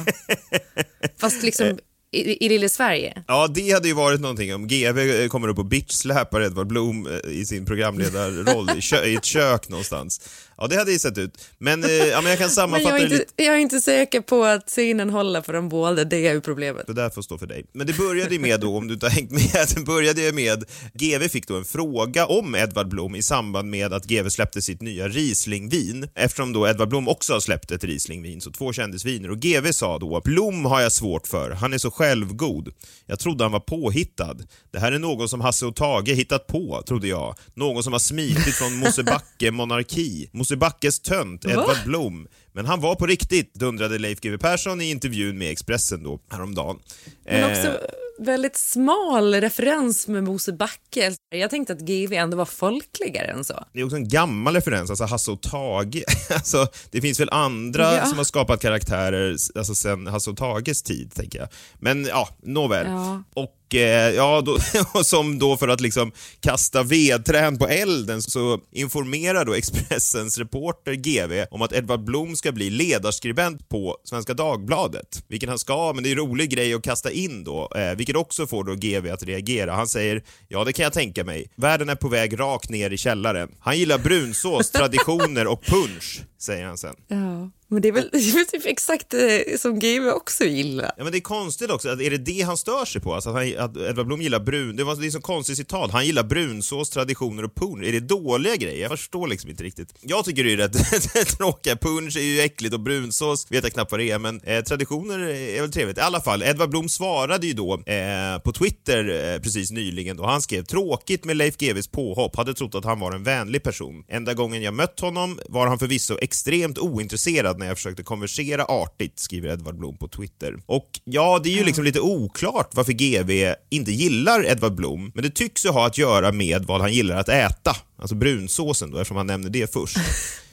Fast 1.19 1.43
liksom 1.43 1.79
i, 2.17 2.45
i 2.47 2.49
lille 2.49 2.69
Sverige. 2.69 3.23
Ja, 3.27 3.47
det 3.55 3.71
hade 3.71 3.89
ju 3.89 3.95
varit 3.95 4.21
någonting 4.21 4.55
om 4.55 4.67
GV 4.69 4.99
eh, 4.99 5.29
kommer 5.29 5.49
upp 5.49 5.59
och 5.59 5.65
bitchsläpar 5.67 6.41
Edvard 6.43 6.67
Blom 6.67 7.07
eh, 7.07 7.31
i 7.31 7.45
sin 7.47 7.67
programledarroll 7.67 8.71
i, 8.79 8.81
kö- 8.81 9.05
i 9.05 9.15
ett 9.15 9.25
kök 9.25 9.69
någonstans. 9.69 10.21
Ja, 10.59 10.67
det 10.67 10.77
hade 10.77 10.93
ju 10.93 10.99
sett 10.99 11.19
ut. 11.19 11.39
Men, 11.59 11.85
eh, 11.85 11.91
ja, 11.91 12.21
men 12.21 12.31
jag 12.31 12.39
kan 12.39 12.45
Men 12.47 12.51
sammanfatta 12.51 12.99
jag 12.99 13.05
är, 13.05 13.09
det 13.09 13.15
inte, 13.15 13.17
lite. 13.17 13.45
jag 13.45 13.55
är 13.55 13.59
inte 13.59 13.81
säker 13.81 14.21
på 14.21 14.45
att 14.45 14.69
scenen 14.69 15.11
håller 15.11 15.43
för 15.43 15.53
dem 15.53 15.69
båda, 15.69 16.05
det 16.05 16.27
är 16.27 16.33
ju 16.33 16.41
problemet. 16.41 16.87
Det 16.87 16.93
där 16.93 17.11
får 17.11 17.23
stå 17.23 17.39
för 17.39 17.47
dig. 17.47 17.65
Men 17.73 17.87
det 17.87 17.93
började 17.93 18.35
ju 18.35 18.41
med 18.41 18.61
då, 18.61 18.77
om 18.77 18.89
du 18.89 18.95
inte 18.95 19.07
har 19.07 19.11
hängt 19.11 19.31
med, 19.31 19.69
det 19.75 19.81
började 19.81 20.23
ju 20.23 20.33
med 20.33 20.65
GV 20.95 21.29
fick 21.29 21.49
då 21.49 21.57
en 21.57 21.65
fråga 21.65 22.27
om 22.27 22.55
Edvard 22.55 22.89
Blom 22.89 23.15
i 23.17 23.23
samband 23.23 23.71
med 23.71 23.93
att 23.93 24.05
GV 24.05 24.29
släppte 24.29 24.63
sitt 24.63 24.83
nya 24.83 25.09
Rieslingvin. 25.09 26.09
Eftersom 26.15 26.53
då 26.53 26.69
Edvard 26.69 26.89
Blom 26.89 27.09
också 27.09 27.33
har 27.33 27.41
släppt 27.41 27.71
ett 27.71 27.85
Rieslingvin, 27.85 28.41
så 28.41 28.51
två 28.51 28.73
kändisviner. 28.73 29.31
Och 29.31 29.39
GV 29.39 29.73
sa 29.73 29.99
då, 29.99 30.21
Blom 30.25 30.65
har 30.65 30.81
jag 30.81 30.93
svårt 30.93 31.27
för, 31.27 31.51
han 31.51 31.73
är 31.73 31.79
så 31.79 31.91
självgod. 31.91 32.73
Jag 33.07 33.19
trodde 33.19 33.45
han 33.45 33.53
var 33.53 33.61
påhittad. 33.61 34.37
Det 34.73 34.79
här 34.79 34.93
är 34.93 34.99
någon 34.99 35.29
som 35.29 35.41
Hasse 35.41 35.67
och 35.67 35.77
Tage 35.77 36.09
hittat 36.09 36.47
på, 36.47 36.83
trodde 36.87 37.09
jag. 37.09 37.35
Någon 37.55 37.83
som 37.83 37.93
har 37.93 38.01
smitit 38.01 38.55
från 38.55 38.77
Mosebacke 38.77 39.51
monarki. 39.51 40.29
Mosebackes 40.51 41.01
tönt, 41.01 41.45
Edvard 41.45 41.85
Blom. 41.85 42.27
Men 42.53 42.67
han 42.67 42.81
var 42.81 42.95
på 42.95 43.07
riktigt, 43.07 43.55
dundrade 43.55 43.99
Leif 43.99 44.21
GW 44.21 44.39
Persson 44.39 44.81
i 44.81 44.91
intervjun 44.91 45.39
med 45.39 45.51
Expressen 45.51 46.03
då, 46.03 46.21
häromdagen. 46.31 46.79
Men 47.25 47.45
Eh, 47.45 47.51
också 47.51 47.81
väldigt 48.19 48.57
smal 48.57 49.35
referens 49.35 50.09
med 50.09 50.25
Mosebacke. 50.25 51.15
Jag 51.31 51.51
tänkte 51.51 51.73
att 51.73 51.81
GV 51.81 52.13
ändå 52.13 52.37
var 52.37 52.45
folkligare 52.45 53.27
än 53.27 53.45
så. 53.45 53.65
Det 53.73 53.81
är 53.81 53.85
också 53.85 53.97
en 53.97 54.09
gammal 54.09 54.55
referens, 54.55 54.91
alltså 54.91 55.05
Hasse 55.05 55.31
och 55.31 55.43
Tage. 55.43 56.05
Alltså, 56.35 56.67
det 56.91 57.01
finns 57.01 57.21
väl 57.21 57.29
andra 57.33 57.95
Ja. 57.97 58.07
som 58.07 58.19
har 58.19 58.25
skapat 58.25 58.61
karaktärer 58.61 59.37
alltså 59.55 59.75
sen 59.75 60.07
Hasse 60.07 60.31
och 60.31 60.37
Tages 60.37 60.83
tid, 60.83 61.15
tänker 61.15 61.39
jag. 61.39 61.49
Men 61.79 62.05
ja, 62.05 62.29
nåväl. 62.43 62.87
Ja. 62.87 63.23
Och 63.35 63.66
Och 63.67 63.75
eh, 63.75 64.15
ja, 64.15 64.41
då, 64.41 64.59
och 64.99 65.07
som 65.07 65.39
då 65.39 65.57
för 65.57 65.69
att 65.69 65.81
liksom 65.81 66.13
kasta 66.41 66.83
vedträn 66.83 67.59
på 67.59 67.67
elden 67.67 68.23
så 68.23 68.61
informerar 68.73 69.45
då 69.45 69.55
Expressens 69.55 70.39
reporter 70.39 70.93
GV 70.95 71.47
om 71.51 71.63
att 71.63 71.73
Edvard 71.73 72.05
Blom 72.05 72.37
ska 72.37 72.53
bli 72.53 72.71
ledarskribent 72.71 73.69
på 73.69 73.97
Svenska 74.05 74.35
Dagbladet. 74.35 75.25
Vilket 75.29 75.49
han 75.49 75.59
ska, 75.59 75.93
men 75.95 76.05
det 76.05 76.11
är 76.11 76.13
en 76.13 76.19
rolig 76.19 76.51
grej 76.51 76.75
att 76.75 76.83
kasta 76.83 77.11
in 77.11 77.45
då, 77.45 77.71
eh, 77.77 77.97
vilket 77.97 78.17
också 78.17 78.47
får 78.47 78.65
då 78.65 78.75
GV 78.75 79.13
att 79.13 79.23
reagera. 79.23 79.73
Han 79.73 79.89
säger 79.89 80.23
“Ja, 80.49 80.65
det 80.65 80.73
kan 80.73 80.83
jag 80.83 80.93
tänka 80.93 81.25
mig. 81.25 81.51
Världen 81.57 81.89
är 81.89 81.95
på 81.95 82.09
väg 82.09 82.41
rakt 82.41 82.71
ner 82.71 82.91
i 82.91 82.97
källaren. 82.97 83.49
Han 83.59 83.79
gillar 83.79 83.99
brunsås, 83.99 84.71
traditioner 84.73 85.47
och 85.47 85.63
punch”, 85.65 86.21
säger 86.39 86.67
han 86.67 86.79
sen. 86.79 86.95
Ja. 87.09 87.51
Men 87.69 87.83
det 87.83 87.89
är 87.89 87.93
väl, 87.93 88.09
det 88.13 88.19
är 88.19 88.35
väl 88.35 88.47
typ 88.47 88.67
exakt 88.67 89.15
eh, 89.15 89.21
som 89.59 89.79
GV 89.79 90.09
också 90.09 90.45
gillar. 90.45 90.93
Ja 90.97 91.05
men 91.05 91.13
det 91.13 91.19
är 91.19 91.21
konstigt 91.21 91.71
också, 91.71 91.89
att 91.89 92.01
är 92.01 92.11
det 92.11 92.19
det 92.19 92.43
han 92.43 92.57
stör 92.57 92.85
sig 92.85 93.01
på? 93.01 93.15
Alltså 93.15 93.31
att, 93.31 93.37
han, 93.37 93.59
att 93.59 93.77
Edvard 93.77 94.07
Blom 94.07 94.23
gillar 94.23 94.41
brun... 94.41 94.77
Det 94.77 94.85
var 94.85 94.97
det 94.97 95.07
är 95.07 95.11
så 95.11 95.21
konstigt 95.21 95.57
citat. 95.57 95.91
Han 95.91 96.07
gillar 96.07 96.23
brunsås, 96.23 96.91
traditioner 96.91 97.45
och 97.45 97.55
punsch. 97.55 97.85
Är 97.85 97.93
det 97.93 98.01
dåliga 98.01 98.57
grejer? 98.57 98.83
Jag 98.83 98.91
förstår 98.91 99.29
liksom 99.29 99.51
inte 99.51 99.65
riktigt. 99.65 99.95
Jag 100.01 100.25
tycker 100.25 100.45
det 100.45 100.53
är 100.53 100.57
rätt 100.57 101.29
tråkiga. 101.39 101.77
Punsch 101.77 102.17
är 102.17 102.21
ju 102.21 102.41
äckligt 102.41 102.75
och 102.75 102.81
brunsås 102.81 103.47
vet 103.51 103.65
jag 103.65 103.73
knappt 103.73 103.91
vad 103.91 104.01
det 104.01 104.11
är, 104.11 104.19
men 104.19 104.41
eh, 104.41 104.63
traditioner 104.63 105.19
är 105.19 105.61
väl 105.61 105.73
trevligt. 105.73 105.99
I 105.99 106.01
alla 106.01 106.21
fall, 106.21 106.43
Edvard 106.43 106.71
Blom 106.71 106.89
svarade 106.89 107.47
ju 107.47 107.53
då 107.53 107.75
eh, 107.75 108.39
på 108.45 108.53
Twitter 108.53 109.33
eh, 109.35 109.41
precis 109.41 109.71
nyligen 109.71 110.17
då 110.17 110.27
han 110.27 110.43
skrev 110.43 110.63
“Tråkigt 110.63 111.25
med 111.25 111.37
Leif 111.37 111.57
GWs 111.57 111.89
påhopp. 111.89 112.37
Hade 112.37 112.55
trott 112.55 112.75
att 112.75 112.85
han 112.85 113.01
var 113.01 113.13
en 113.13 113.23
vänlig 113.23 113.63
person. 113.63 114.05
Enda 114.09 114.35
gången 114.35 114.63
jag 114.63 114.75
mött 114.75 115.01
honom 115.01 115.41
var 115.49 115.67
han 115.67 115.79
förvisso 115.79 116.19
extremt 116.23 116.79
ointresserad 116.79 117.56
när 117.59 117.67
jag 117.67 117.77
försökte 117.77 118.03
konversera 118.03 118.65
artigt, 118.65 119.19
skriver 119.19 119.49
Edvard 119.49 119.79
Blom 119.79 119.97
på 119.97 120.09
Twitter. 120.09 120.57
Och 120.67 121.01
ja, 121.05 121.41
det 121.45 121.49
är 121.49 121.59
ju 121.59 121.65
liksom 121.65 121.85
lite 121.85 122.01
oklart 122.01 122.71
varför 122.75 122.93
GV 122.93 123.55
inte 123.71 123.93
gillar 123.93 124.47
Edvard 124.47 124.75
Blom, 124.75 125.13
men 125.15 125.25
det 125.25 125.31
tycks 125.31 125.65
ju 125.65 125.69
ha 125.69 125.87
att 125.87 125.99
göra 125.99 126.33
med 126.33 126.65
vad 126.65 126.81
han 126.81 126.93
gillar 126.93 127.17
att 127.17 127.29
äta. 127.29 127.77
Alltså 127.99 128.15
brunsåsen 128.15 128.91
då, 128.91 128.99
eftersom 128.99 129.17
han 129.17 129.27
nämner 129.27 129.51
det 129.51 129.73
först. 129.73 129.97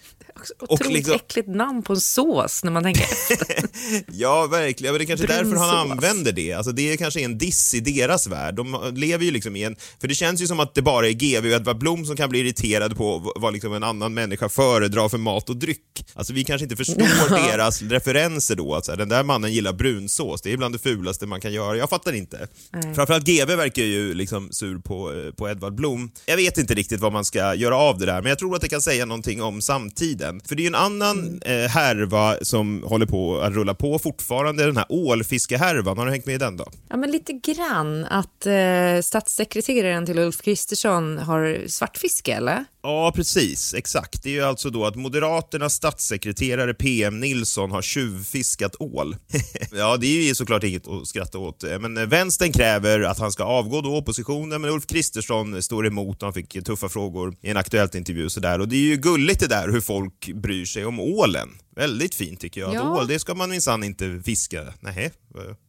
Otroligt 0.60 0.94
liksom... 0.94 1.16
äckligt 1.16 1.48
namn 1.48 1.84
på 1.84 1.94
en 1.94 2.02
sås 2.02 2.64
när 2.64 2.72
man 2.72 2.84
tänker 2.84 3.04
efter. 3.04 3.70
ja, 4.12 4.48
verkligen. 4.48 4.94
Men 4.94 5.00
det 5.00 5.04
är 5.04 5.08
kanske 5.08 5.26
är 5.26 5.44
därför 5.44 5.56
han 5.56 5.92
använder 5.92 6.32
det. 6.32 6.54
Alltså, 6.54 6.72
det 6.72 6.94
är 6.94 6.98
kanske 6.98 7.22
en 7.22 7.38
diss 7.38 7.74
i 7.74 7.80
deras 7.80 8.28
värld. 8.28 8.56
De 8.56 8.92
lever 8.96 9.26
ju 9.26 9.32
liksom 9.32 9.56
i 9.56 9.64
en... 9.64 9.76
För 10.02 10.08
det 10.08 10.16
känns 10.16 10.42
ju 10.42 10.48
som 10.48 10.60
att 10.60 10.76
det 10.76 10.82
bara 10.82 11.08
är 11.08 11.12
GW 11.12 11.50
och 11.50 11.56
Edvard 11.56 11.78
Blom 11.78 12.06
som 12.06 12.16
kan 12.16 12.30
bli 12.30 12.40
irriterade 12.40 12.96
på 12.96 13.34
vad 13.36 13.54
liksom 13.54 13.74
en 13.74 13.84
annan 13.84 14.14
människa 14.14 14.50
föredrar 14.50 15.10
för 15.10 15.18
mat 15.18 15.50
och 15.50 15.58
dryck. 15.58 16.06
Alltså 16.14 16.34
vi 16.34 16.44
kanske 16.44 16.64
inte 16.64 16.76
förstår 16.76 17.30
deras 17.52 17.82
referenser 17.82 18.56
då. 18.56 18.76
Alltså, 18.76 18.96
den 18.96 19.10
där 19.10 19.24
mannen 19.24 19.54
gillar 19.54 19.74
brunsås. 19.74 20.42
Det 20.42 20.54
är 20.54 20.58
bland 20.58 20.76
det 20.76 20.80
fulaste 20.80 21.26
man 21.26 21.42
kan 21.42 21.54
göra. 21.54 21.78
Jag 21.78 21.90
fattar 21.90 22.14
inte. 22.14 22.48
Nej. 22.72 22.96
Framförallt 22.96 23.26
GW 23.26 23.56
verkar 23.56 23.84
ju 23.84 24.14
liksom 24.14 24.52
sur 24.52 24.80
på, 24.80 25.14
eh, 25.14 25.32
på 25.34 25.50
Edvard 25.50 25.76
Blom. 25.76 26.12
Jag 26.26 26.38
vet 26.38 26.58
inte 26.58 26.74
riktigt 26.74 27.00
vad 27.00 27.14
man 27.14 27.26
ska 27.26 27.56
göra 27.56 27.78
av 27.78 28.00
det 28.00 28.06
där, 28.06 28.22
men 28.22 28.30
jag 28.30 28.40
tror 28.40 28.56
att 28.56 28.62
det 28.62 28.70
kan 28.70 28.82
säga 28.82 29.06
någonting 29.06 29.42
om 29.42 29.62
samtiden 29.62 30.23
världen. 30.24 30.42
För 30.46 30.56
det 30.56 30.62
är 30.62 30.64
ju 30.64 30.68
en 30.68 30.76
annan 30.76 31.42
eh, 31.46 31.70
härva 31.70 32.38
som 32.42 32.84
håller 32.84 33.06
på 33.06 33.40
att 33.40 33.54
rulla 33.54 33.74
på 33.74 34.00
fortfarande, 34.00 34.66
den 34.66 34.78
här 34.78 34.86
ålfiskehärvan. 34.90 35.98
Har 35.98 36.06
du 36.06 36.12
hängt 36.12 36.26
med 36.26 36.36
i 36.36 36.38
den 36.38 36.58
då? 36.58 36.66
Ja, 36.90 36.98
men 36.98 37.12
lite 37.12 37.34
grann. 37.34 38.06
Att 38.06 38.46
eh, 38.46 39.02
statssekreteraren 39.04 40.06
till 40.06 40.20
Ulf 40.20 40.42
Kristersson 40.42 41.18
har 41.18 41.68
svartfiske, 41.68 42.34
eller? 42.34 42.66
Ja, 42.84 43.12
precis. 43.16 43.74
Exakt. 43.74 44.24
Det 44.24 44.30
är 44.30 44.34
ju 44.34 44.44
alltså 44.44 44.70
då 44.70 44.86
att 44.86 44.96
Moderaternas 44.96 45.74
statssekreterare 45.74 46.74
PM 46.74 47.20
Nilsson 47.20 47.72
har 47.72 47.82
tjuvfiskat 47.82 48.76
ål. 48.80 49.16
ja, 49.72 49.98
det 49.98 50.08
är 50.08 50.28
ju 50.28 50.36
såklart 50.36 50.64
inget 50.64 50.88
att 50.88 51.08
skratta 51.08 51.38
åt. 51.38 51.64
Men 51.80 52.10
vänstern 52.10 52.52
kräver 52.52 53.00
att 53.00 53.20
han 53.20 53.32
ska 53.32 53.44
avgå 53.44 53.82
då, 53.82 53.96
oppositionen, 53.96 54.62
men 54.62 54.70
Ulf 54.70 54.88
Kristersson 54.88 55.62
står 55.62 55.88
emot 55.88 56.18
och 56.18 56.26
han 56.26 56.34
fick 56.34 56.64
tuffa 56.66 56.90
frågor 56.90 57.36
i 57.42 57.50
en 57.50 57.58
Aktuellt 57.58 57.96
intervju 57.96 58.30
sådär. 58.30 58.60
Och 58.60 58.68
det 58.68 58.76
är 58.76 58.80
ju 58.80 58.96
gulligt 58.96 59.40
det 59.40 59.48
där 59.48 59.70
hur 59.70 59.82
folk 59.82 60.13
bryr 60.34 60.66
sig 60.66 60.86
om 60.86 61.00
ålen. 61.00 61.50
Väldigt 61.76 62.16
fint 62.16 62.40
tycker 62.40 62.62
jag. 62.62 62.74
Ja. 62.74 63.00
Ål, 63.00 63.08
det 63.08 63.20
ska 63.20 63.36
man 63.36 63.50
minsann 63.50 63.84
inte 63.84 64.22
fiska. 64.26 64.74
Nej, 64.80 65.12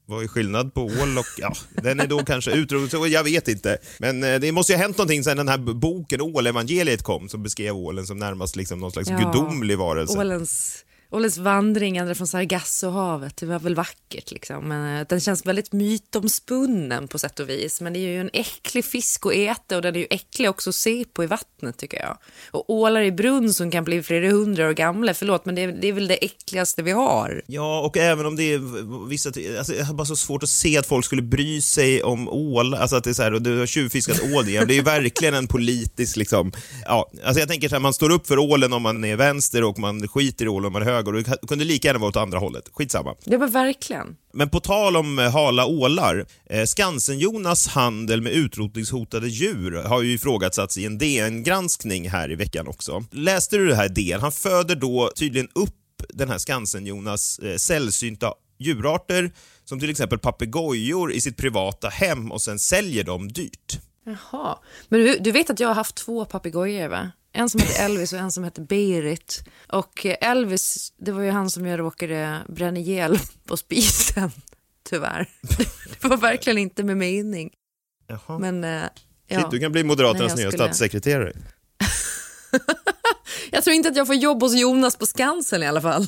vad 0.07 0.25
är 0.25 0.29
skillnad 0.29 0.75
på 0.75 0.83
ål 0.85 1.19
och... 1.19 1.27
Ja, 1.39 1.55
den 1.83 2.01
är 2.01 2.07
då 2.07 2.25
kanske 2.25 2.51
utrotad, 2.51 3.09
jag 3.09 3.25
vet 3.25 3.49
inte. 3.49 3.79
Men 3.99 4.25
eh, 4.25 4.41
det 4.41 4.53
måste 4.53 4.73
ju 4.73 4.77
ha 4.77 4.83
hänt 4.83 4.99
någonting 4.99 5.25
sen 5.25 5.37
den 5.37 5.49
här 5.49 5.59
boken 5.59 6.21
Ålevangeliet 6.21 7.03
kom 7.03 7.29
som 7.29 7.43
beskrev 7.43 7.77
ålen 7.77 8.07
som 8.07 8.19
närmast 8.19 8.57
liksom 8.57 8.81
någon 8.81 8.93
slags 8.93 9.11
ja. 9.11 9.19
gudomlig 9.19 9.79
varelse. 9.79 10.19
Ålens 10.19 10.85
Olles 11.15 11.39
vandring 11.39 11.97
ända 11.97 12.15
från 12.15 12.27
Sargassohavet, 12.27 13.37
det 13.37 13.47
var 13.47 13.59
väl 13.59 13.75
vackert 13.75 14.31
liksom. 14.31 14.69
Men 14.69 15.01
eh, 15.01 15.07
den 15.09 15.21
känns 15.21 15.47
väldigt 15.47 15.73
mytomspunnen 15.73 17.09
på 17.09 17.19
sätt 17.19 17.41
och 17.41 17.49
vis. 17.49 17.81
Men 17.81 17.93
det 17.93 17.99
är 17.99 18.09
ju 18.09 18.21
en 18.21 18.31
äcklig 18.33 18.85
fisk 18.85 19.27
att 19.27 19.33
äta 19.33 19.77
och 19.77 19.83
den 19.83 19.95
är 19.95 19.99
ju 19.99 20.07
äcklig 20.11 20.51
också 20.51 20.71
att 20.71 20.77
se 20.77 21.05
på 21.13 21.25
i 21.25 21.27
vattnet 21.27 21.77
tycker 21.77 22.01
jag. 22.01 22.19
Och 22.51 22.71
ålar 22.71 23.01
i 23.01 23.13
brunn 23.13 23.53
som 23.53 23.71
kan 23.71 23.85
bli 23.85 24.03
flera 24.03 24.31
hundra 24.31 24.69
år 24.69 24.73
gamla, 24.73 25.15
förlåt 25.15 25.45
men 25.45 25.55
det 25.55 25.63
är, 25.63 25.73
det 25.73 25.89
är 25.89 25.93
väl 25.93 26.09
det 26.09 26.25
äckligaste 26.25 26.83
vi 26.83 26.91
har. 26.91 27.43
Ja, 27.47 27.81
och 27.81 27.97
även 27.97 28.27
om 28.27 28.37
det 28.37 28.53
är 28.53 29.09
vissa, 29.09 29.29
alltså, 29.59 29.75
jag 29.75 29.85
har 29.85 29.95
bara 29.95 30.05
så 30.05 30.17
svårt 30.17 30.43
att 30.43 30.49
se 30.49 30.79
att 30.79 30.87
folk 30.87 31.05
skulle 31.05 31.23
bry 31.23 31.61
sig 31.61 32.03
om 32.03 32.29
ål, 32.29 32.75
alltså 32.75 32.97
att 32.97 33.05
det 33.05 33.11
är 33.11 33.15
så 33.15 33.23
här, 33.23 33.35
och 33.35 33.43
du 33.43 33.59
har 33.59 33.67
tjuvfiskat 33.67 34.21
ål 34.35 34.49
igen. 34.49 34.69
Det 34.69 34.75
är 34.75 34.77
ju 34.77 34.83
verkligen 34.83 35.35
en 35.35 35.47
politisk 35.47 36.17
liksom, 36.17 36.53
ja, 36.85 37.11
alltså 37.25 37.41
jag 37.41 37.49
tänker 37.49 37.69
så 37.69 37.75
här, 37.75 37.81
man 37.81 37.95
står 37.95 38.11
upp 38.11 38.27
för 38.27 38.39
ålen 38.39 38.73
om 38.73 38.83
man 38.83 39.05
är 39.05 39.17
vänster 39.17 39.65
och 39.65 39.79
man 39.79 40.09
skiter 40.09 40.45
i 40.45 40.49
ålen 40.49 40.67
om 40.67 40.73
man 40.73 40.83
är 40.83 40.87
höger 40.87 41.04
höger 41.05 41.15
och 41.15 41.39
det 41.41 41.47
kunde 41.49 41.65
lika 41.65 41.89
gärna 41.89 41.99
vara 41.99 42.09
åt 42.09 42.17
andra 42.17 42.39
hållet. 42.39 42.69
Skitsamma. 42.73 43.15
Ja 43.25 43.39
men 43.39 43.51
verkligen. 43.51 44.17
Men 44.33 44.49
på 44.49 44.61
tal 44.61 44.97
om 44.97 45.19
eh, 45.19 45.31
hala 45.31 45.67
ålar, 45.67 46.27
eh, 46.51 46.63
Skansen-Jonas 46.63 47.69
handel 47.69 48.21
med 48.21 48.33
utrotningshotade 48.33 49.29
djur 49.29 49.83
har 49.83 50.03
ju 50.03 50.13
ifrågasatts 50.13 50.79
i 50.79 50.85
en 50.85 50.99
DN-granskning 50.99 52.09
här 52.09 52.31
i 52.31 52.35
veckan 52.35 52.69
också. 52.69 53.05
Läste 53.11 53.57
du 53.57 53.67
det 53.67 53.77
här 53.77 53.89
DN? 53.89 54.21
Han 54.21 54.33
föder 54.33 54.77
då 54.77 55.11
tydligen 55.17 55.49
upp 55.55 55.75
den 56.09 56.29
här 56.29 56.39
Skansen-Jonas 56.39 57.39
eh, 57.39 57.57
sällsynta 57.57 58.33
djurarter 58.59 59.33
som 59.65 59.81
till 59.81 59.91
exempel 59.91 60.19
papegojor 60.19 61.13
i 61.13 61.21
sitt 61.21 61.37
privata 61.37 61.89
hem 61.89 62.33
och 62.33 62.43
sen 62.43 62.59
säljer 62.59 63.05
dem 63.05 63.33
dyrt. 63.33 63.81
Jaha. 64.05 64.59
Men 64.89 65.01
du, 65.01 65.19
du 65.19 65.33
vet 65.33 65.51
att 65.51 65.61
jag 65.61 65.69
har 65.69 65.75
haft 65.75 65.95
två 65.95 66.25
papegojor 66.25 66.89
va? 66.89 67.11
En 67.37 67.51
som 67.51 67.61
hette 67.61 67.83
Elvis 67.83 68.13
och 68.13 68.19
en 68.19 68.33
som 68.33 68.45
hette 68.45 68.61
Berit. 68.61 69.45
Och 69.69 70.07
Elvis, 70.21 70.93
det 70.97 71.13
var 71.13 71.23
ju 71.23 71.31
han 71.31 71.51
som 71.51 71.67
jag 71.67 71.81
råkade 71.81 72.43
bränna 72.49 72.79
ihjäl 72.79 73.19
på 73.47 73.57
spisen, 73.57 74.31
tyvärr. 74.89 75.29
Det 76.01 76.09
var 76.09 76.17
verkligen 76.17 76.59
inte 76.59 76.85
med 76.85 76.97
mening. 76.97 77.51
Jaha. 78.07 78.39
Men, 78.39 78.65
äh, 78.65 78.83
ja. 79.27 79.41
Shit, 79.41 79.51
du 79.51 79.59
kan 79.59 79.73
bli 79.73 79.85
Moderaternas 79.85 80.37
nya 80.37 80.51
skulle... 80.51 80.65
statssekreterare. 80.65 81.33
jag 83.51 83.65
tror 83.65 83.77
inte 83.77 83.89
att 83.89 83.97
jag 83.97 84.07
får 84.07 84.17
jobb 84.17 84.43
hos 84.43 84.55
Jonas 84.55 84.97
på 84.97 85.07
Skansen 85.07 85.63
i 85.63 85.67
alla 85.67 85.81
fall. 85.81 86.07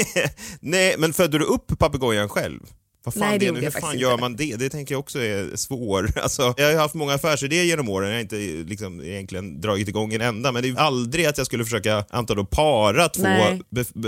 Nej, 0.60 0.94
men 0.98 1.12
födde 1.12 1.38
du 1.38 1.44
upp 1.44 1.78
papegojan 1.78 2.28
själv? 2.28 2.60
Vad 3.08 3.14
fan 3.14 3.28
Nej, 3.28 3.38
det, 3.38 3.50
det 3.50 3.60
Hur 3.60 3.70
fan 3.70 3.98
gör 3.98 4.18
man 4.18 4.36
det? 4.36 4.56
Det 4.56 4.68
tänker 4.68 4.94
jag 4.94 5.00
också 5.00 5.18
är 5.18 5.56
svår. 5.56 6.10
Alltså, 6.28 6.54
jag 6.56 6.72
har 6.72 6.76
haft 6.76 6.94
många 6.94 7.14
affärsidéer 7.14 7.64
genom 7.64 7.88
åren, 7.88 8.08
jag 8.08 8.16
har 8.16 8.20
inte 8.20 8.36
liksom, 8.70 9.00
egentligen 9.00 9.60
dragit 9.60 9.88
igång 9.88 10.14
en 10.14 10.20
enda, 10.20 10.52
men 10.52 10.62
det 10.62 10.68
är 10.68 10.76
aldrig 10.76 11.26
att 11.26 11.38
jag 11.38 11.46
skulle 11.46 11.64
försöka, 11.64 12.04
anta 12.10 12.34
då, 12.34 12.44
para 12.44 13.08
två 13.08 13.28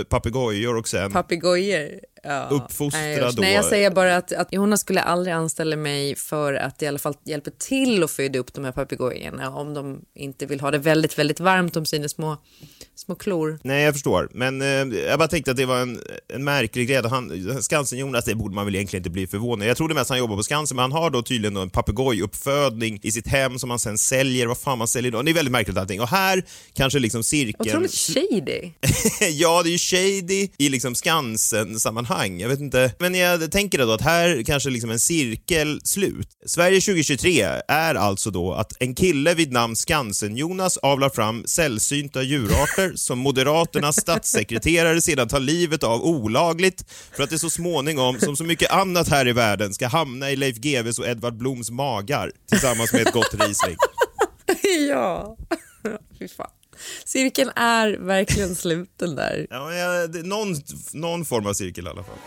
papegojor 0.09 0.77
och 0.77 0.87
sen 0.87 1.11
papegojor. 1.11 1.89
Ja. 2.23 2.47
uppfostra 2.51 3.01
Nej, 3.01 3.19
då. 3.19 3.41
Nej, 3.41 3.53
jag 3.53 3.65
säger 3.65 3.91
bara 3.91 4.17
att, 4.17 4.33
att 4.33 4.53
Jonas 4.53 4.81
skulle 4.81 5.01
aldrig 5.01 5.33
anställa 5.33 5.75
mig 5.75 6.15
för 6.15 6.53
att 6.53 6.81
i 6.81 6.87
alla 6.87 6.99
fall 6.99 7.15
hjälpa 7.23 7.51
till 7.51 8.03
att 8.03 8.11
föda 8.11 8.39
upp 8.39 8.53
de 8.53 8.65
här 8.65 8.71
papegojorna 8.71 9.49
om 9.49 9.73
de 9.73 10.01
inte 10.15 10.45
vill 10.45 10.59
ha 10.59 10.71
det 10.71 10.77
väldigt, 10.77 11.19
väldigt 11.19 11.39
varmt 11.39 11.75
om 11.75 11.85
sina 11.85 12.09
små, 12.09 12.37
små 12.95 13.15
klor. 13.15 13.59
Nej, 13.63 13.83
jag 13.83 13.93
förstår, 13.93 14.29
men 14.33 14.61
eh, 14.61 14.67
jag 14.97 15.19
bara 15.19 15.27
tänkte 15.27 15.51
att 15.51 15.57
det 15.57 15.65
var 15.65 15.79
en, 15.79 15.99
en 16.33 16.43
märklig 16.43 16.87
grej. 16.87 17.01
Skansen-Jonas, 17.61 18.25
det 18.25 18.35
borde 18.35 18.55
man 18.55 18.65
väl 18.65 18.75
egentligen 18.75 19.01
inte 19.01 19.09
bli 19.09 19.27
förvånad. 19.27 19.67
Jag 19.67 19.77
trodde 19.77 19.93
mest 19.93 20.09
han 20.09 20.19
jobbar 20.19 20.35
på 20.35 20.43
Skansen, 20.43 20.75
men 20.75 20.81
han 20.81 20.91
har 20.91 21.09
då 21.09 21.21
tydligen 21.21 21.57
en 21.57 21.69
papegojuppfödning 21.69 22.99
i 23.03 23.11
sitt 23.11 23.27
hem 23.27 23.59
som 23.59 23.69
han 23.69 23.79
sen 23.79 23.97
säljer. 23.97 24.47
Vad 24.47 24.57
fan 24.57 24.77
man 24.77 24.87
säljer 24.87 25.11
då? 25.11 25.21
Det 25.21 25.31
är 25.31 25.33
väldigt 25.33 25.51
märkligt 25.51 25.77
allting. 25.77 26.01
Och 26.01 26.07
här 26.07 26.43
kanske 26.73 26.99
liksom 26.99 27.23
cirkeln... 27.23 27.69
Otroligt 27.69 27.93
shady. 27.93 28.71
ja, 29.31 29.63
det 29.63 29.69
är 29.69 29.71
ju 29.71 29.77
shady 29.77 30.49
i 30.57 30.69
liksom 30.69 30.95
Skansen-sammanhang. 30.95 32.10
Jag 32.11 32.49
vet 32.49 32.59
inte. 32.59 32.93
Men 32.99 33.15
jag 33.15 33.51
tänker 33.51 33.77
då 33.77 33.91
att 33.91 34.01
här 34.01 34.43
kanske 34.43 34.69
liksom 34.69 34.89
en 34.89 34.99
cirkel 34.99 35.81
slut. 35.83 36.27
Sverige 36.45 36.81
2023 36.81 37.41
är 37.67 37.95
alltså 37.95 38.31
då 38.31 38.53
att 38.53 38.73
en 38.79 38.95
kille 38.95 39.33
vid 39.33 39.51
namn 39.51 39.75
Skansen-Jonas 39.75 40.77
avlar 40.77 41.09
fram 41.09 41.43
sällsynta 41.45 42.21
djurarter 42.21 42.91
som 42.95 43.19
Moderaternas 43.19 44.01
statssekreterare 44.01 45.01
sedan 45.01 45.27
tar 45.27 45.39
livet 45.39 45.83
av 45.83 46.03
olagligt 46.03 46.85
för 47.15 47.23
att 47.23 47.29
det 47.29 47.39
så 47.39 47.49
småningom, 47.49 48.19
som 48.19 48.35
så 48.35 48.43
mycket 48.43 48.71
annat 48.71 49.07
här 49.07 49.27
i 49.27 49.33
världen, 49.33 49.73
ska 49.73 49.87
hamna 49.87 50.31
i 50.31 50.35
Leif 50.35 50.57
GWs 50.57 50.99
och 50.99 51.07
Edvard 51.07 51.37
Bloms 51.37 51.71
magar 51.71 52.31
tillsammans 52.49 52.93
med 52.93 53.01
ett 53.01 53.13
gott 53.13 53.33
Riesling. 53.39 53.75
ja, 54.89 55.37
fy 56.19 56.27
fan. 56.27 56.49
Cirkeln 57.05 57.51
är 57.55 57.97
verkligen 57.99 58.55
sluten 58.55 59.15
där. 59.15 59.47
Ja, 59.49 59.73
ja, 59.73 60.07
det, 60.07 60.23
någon, 60.23 60.55
någon 60.93 61.25
form 61.25 61.47
av 61.47 61.53
cirkel 61.53 61.87
i 61.87 61.89
alla 61.89 62.03
fall. 62.03 62.17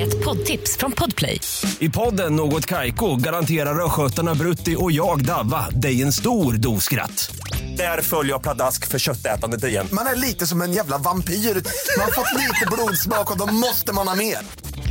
Ett 0.00 0.24
poddtips 0.24 0.76
från 0.76 0.92
Podplay. 0.92 1.40
I 1.78 1.88
podden 1.88 2.36
Något 2.36 2.66
Kaiko 2.66 3.16
garanterar 3.16 3.84
östgötarna 3.84 4.34
Brutti 4.34 4.76
och 4.78 4.92
jag, 4.92 5.24
Davva, 5.24 5.70
dig 5.70 6.02
en 6.02 6.12
stor 6.12 6.52
dos 6.52 6.84
skratt. 6.84 7.36
Där 7.76 8.02
följer 8.02 8.32
jag 8.32 8.42
pladask 8.42 8.86
för 8.88 8.98
köttätandet 8.98 9.64
igen. 9.64 9.88
Man 9.92 10.06
är 10.06 10.16
lite 10.16 10.46
som 10.46 10.62
en 10.62 10.72
jävla 10.72 10.98
vampyr. 10.98 11.34
Man 11.34 12.04
har 12.04 12.12
fått 12.12 12.40
lite 12.40 12.66
blodsmak 12.72 13.30
och 13.30 13.38
då 13.38 13.46
måste 13.46 13.92
man 13.92 14.08
ha 14.08 14.14
mer. 14.14 14.38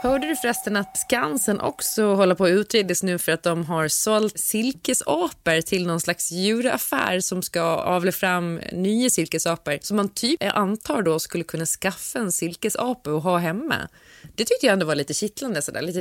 Hörde 0.00 0.26
du 0.26 0.36
förresten 0.36 0.76
att 0.76 0.96
Skansen 0.96 1.60
också 1.60 2.14
håller 2.14 2.34
på 2.34 2.44
att 2.44 2.50
utredas 2.50 3.02
nu 3.02 3.18
för 3.18 3.32
att 3.32 3.42
de 3.42 3.64
har 3.64 3.88
sålt 3.88 4.38
silkesapor 4.38 5.60
till 5.60 5.86
någon 5.86 6.00
slags 6.00 6.32
djuraffär 6.32 7.20
som 7.20 7.42
ska 7.42 7.62
avla 7.62 8.12
fram 8.12 8.60
nya 8.72 9.10
silkesapor 9.10 9.78
som 9.80 9.96
man 9.96 10.08
typ 10.08 10.42
jag 10.42 10.56
antar 10.56 11.02
då 11.02 11.18
skulle 11.18 11.44
kunna 11.44 11.66
skaffa 11.66 12.18
en 12.18 12.32
silkesapa 12.32 13.12
och 13.12 13.22
ha 13.22 13.38
hemma. 13.38 13.88
Det 14.22 14.44
tyckte 14.44 14.66
jag 14.66 14.72
ändå 14.72 14.86
var 14.86 14.94
lite 14.94 15.14
kittlande 15.14 15.62
sådär. 15.62 15.82
Lite, 15.82 16.00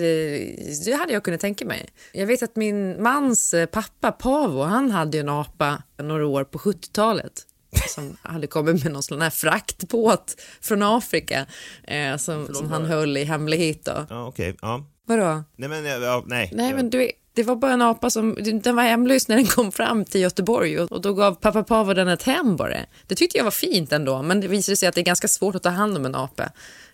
det 0.86 0.98
hade 0.98 1.13
jag 1.13 1.24
kunnat 1.24 1.42
tänka 1.42 1.66
mig. 1.66 1.89
Jag 2.12 2.27
vet 2.27 2.44
att 2.44 2.56
min 2.56 3.04
mans 3.04 3.56
pappa 3.72 4.12
Pavo, 4.12 4.63
han 4.63 4.92
hade 4.92 5.18
ju 5.18 5.22
en 5.22 5.30
apa 5.30 5.84
några 5.98 6.27
år 6.27 6.44
på 6.44 6.60
70-talet 6.60 7.47
som 7.89 8.17
hade 8.21 8.47
kommit 8.47 8.83
med 8.83 8.93
någon 8.93 9.03
sån 9.03 9.21
här 9.21 9.29
fraktbåt 9.29 10.36
från 10.62 10.83
Afrika 10.83 11.45
eh, 11.83 12.17
som, 12.17 12.53
som 12.53 12.71
han 12.71 12.86
höll 12.86 13.17
i 13.17 13.24
hemlighet. 13.24 13.86
Då. 13.86 14.05
Ja, 14.09 14.27
okej. 14.27 14.55
Ja. 14.62 14.86
Vadå? 15.05 15.43
Nej, 15.55 15.69
men 15.69 15.86
ja, 15.86 16.24
nej. 16.25 16.51
Nej, 16.53 16.74
men 16.74 16.89
du, 16.89 17.12
det 17.33 17.43
var 17.43 17.55
bara 17.55 17.74
en 17.74 17.81
apa 17.81 18.09
som, 18.09 18.38
den 18.63 18.75
var 18.75 18.83
hemlös 18.83 19.27
när 19.27 19.36
den 19.36 19.45
kom 19.45 19.71
fram 19.71 20.05
till 20.05 20.21
Göteborg 20.21 20.79
och, 20.79 20.91
och 20.91 21.01
då 21.01 21.13
gav 21.13 21.36
pappa 21.36 21.63
Pavo 21.63 21.93
den 21.93 22.07
ett 22.07 22.24
hem 22.24 22.55
bara. 22.55 22.77
Det 23.07 23.15
tyckte 23.15 23.38
jag 23.38 23.43
var 23.43 23.51
fint 23.51 23.93
ändå, 23.93 24.21
men 24.21 24.41
det 24.41 24.47
visade 24.47 24.75
sig 24.75 24.89
att 24.89 24.95
det 24.95 25.01
är 25.01 25.05
ganska 25.05 25.27
svårt 25.27 25.55
att 25.55 25.63
ta 25.63 25.69
hand 25.69 25.97
om 25.97 26.05
en 26.05 26.15
apa. 26.15 26.51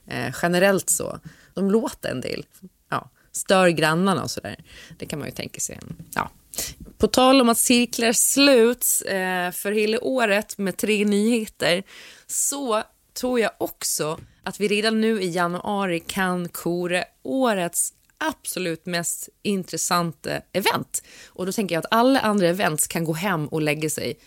Eh, 0.07 0.35
generellt 0.41 0.89
så. 0.89 1.19
De 1.53 1.71
låter 1.71 2.09
en 2.11 2.21
del. 2.21 2.45
Ja, 2.89 3.09
stör 3.31 3.67
grannarna 3.67 4.23
och 4.23 4.31
sådär. 4.31 4.55
Det 4.99 5.05
kan 5.05 5.19
man 5.19 5.27
ju 5.27 5.31
tänka 5.33 5.59
sig. 5.59 5.79
Ja. 6.15 6.31
På 6.97 7.07
tal 7.07 7.41
om 7.41 7.49
att 7.49 7.57
cirklar 7.57 8.13
sluts 8.13 9.01
eh, 9.01 9.51
för 9.51 9.71
hela 9.71 10.03
året 10.03 10.57
med 10.57 10.77
tre 10.77 11.05
nyheter 11.05 11.83
så 12.27 12.83
tror 13.13 13.39
jag 13.39 13.51
också 13.57 14.19
att 14.43 14.59
vi 14.59 14.67
redan 14.67 15.01
nu 15.01 15.21
i 15.21 15.29
januari 15.29 15.99
kan 15.99 16.49
kora 16.49 17.03
årets 17.23 17.93
absolut 18.17 18.85
mest 18.85 19.29
intressanta 19.41 20.41
event. 20.53 21.03
Och 21.27 21.45
då 21.45 21.51
tänker 21.51 21.75
jag 21.75 21.79
att 21.79 21.93
alla 21.93 22.19
andra 22.19 22.47
events 22.47 22.87
kan 22.87 23.03
gå 23.03 23.13
hem 23.13 23.47
och 23.47 23.61
lägga 23.61 23.89
sig. 23.89 24.17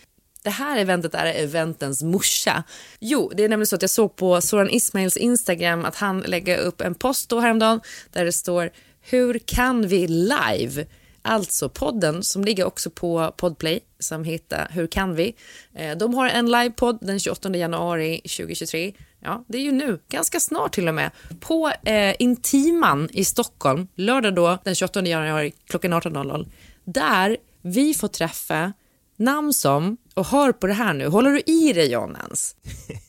Det 0.43 0.49
här 0.49 0.77
eventet 0.77 1.15
är 1.15 1.25
eventens 1.25 2.03
morsa. 2.03 2.63
Jo, 2.99 3.31
det 3.35 3.43
är 3.43 3.49
nämligen 3.49 3.67
så 3.67 3.75
att 3.75 3.81
jag 3.81 3.91
såg 3.91 4.15
på 4.15 4.41
Soran 4.41 4.69
Ismails 4.69 5.17
Instagram 5.17 5.85
att 5.85 5.95
han 5.95 6.19
lägger 6.19 6.57
upp 6.57 6.81
en 6.81 6.95
post 6.95 7.29
då 7.29 7.39
häromdagen 7.39 7.81
där 8.11 8.25
det 8.25 8.31
står 8.31 8.69
“Hur 9.01 9.39
kan 9.39 9.87
vi 9.87 10.07
live?” 10.07 10.85
Alltså 11.27 11.69
podden 11.69 12.23
som 12.23 12.43
ligger 12.43 12.65
också 12.65 12.89
på 12.89 13.33
Podplay 13.37 13.79
som 13.99 14.23
heter 14.23 14.67
Hur 14.71 14.87
kan 14.87 15.15
vi? 15.15 15.35
Eh, 15.75 15.97
de 15.97 16.13
har 16.13 16.27
en 16.27 16.51
livepodd 16.51 16.97
den 17.01 17.19
28 17.19 17.55
januari 17.55 18.17
2023. 18.17 18.93
Ja, 19.19 19.45
det 19.47 19.57
är 19.57 19.61
ju 19.61 19.71
nu, 19.71 19.99
ganska 20.09 20.39
snart 20.39 20.73
till 20.73 20.87
och 20.87 20.93
med. 20.93 21.11
På 21.39 21.71
eh, 21.83 22.15
Intiman 22.19 23.09
i 23.13 23.25
Stockholm, 23.25 23.87
lördag 23.95 24.35
då 24.35 24.57
den 24.63 24.75
28 24.75 25.05
januari 25.05 25.53
klockan 25.67 25.93
18.00. 25.93 26.47
Där 26.83 27.37
vi 27.61 27.93
får 27.93 28.07
träffa 28.07 28.73
namn 29.17 29.53
som, 29.53 29.97
och 30.13 30.25
hör 30.25 30.51
på 30.51 30.67
det 30.67 30.73
här 30.73 30.93
nu, 30.93 31.07
håller 31.07 31.31
du 31.31 31.39
i 31.39 31.73
dig 31.73 31.91
John 31.91 32.17
ens? 32.23 32.55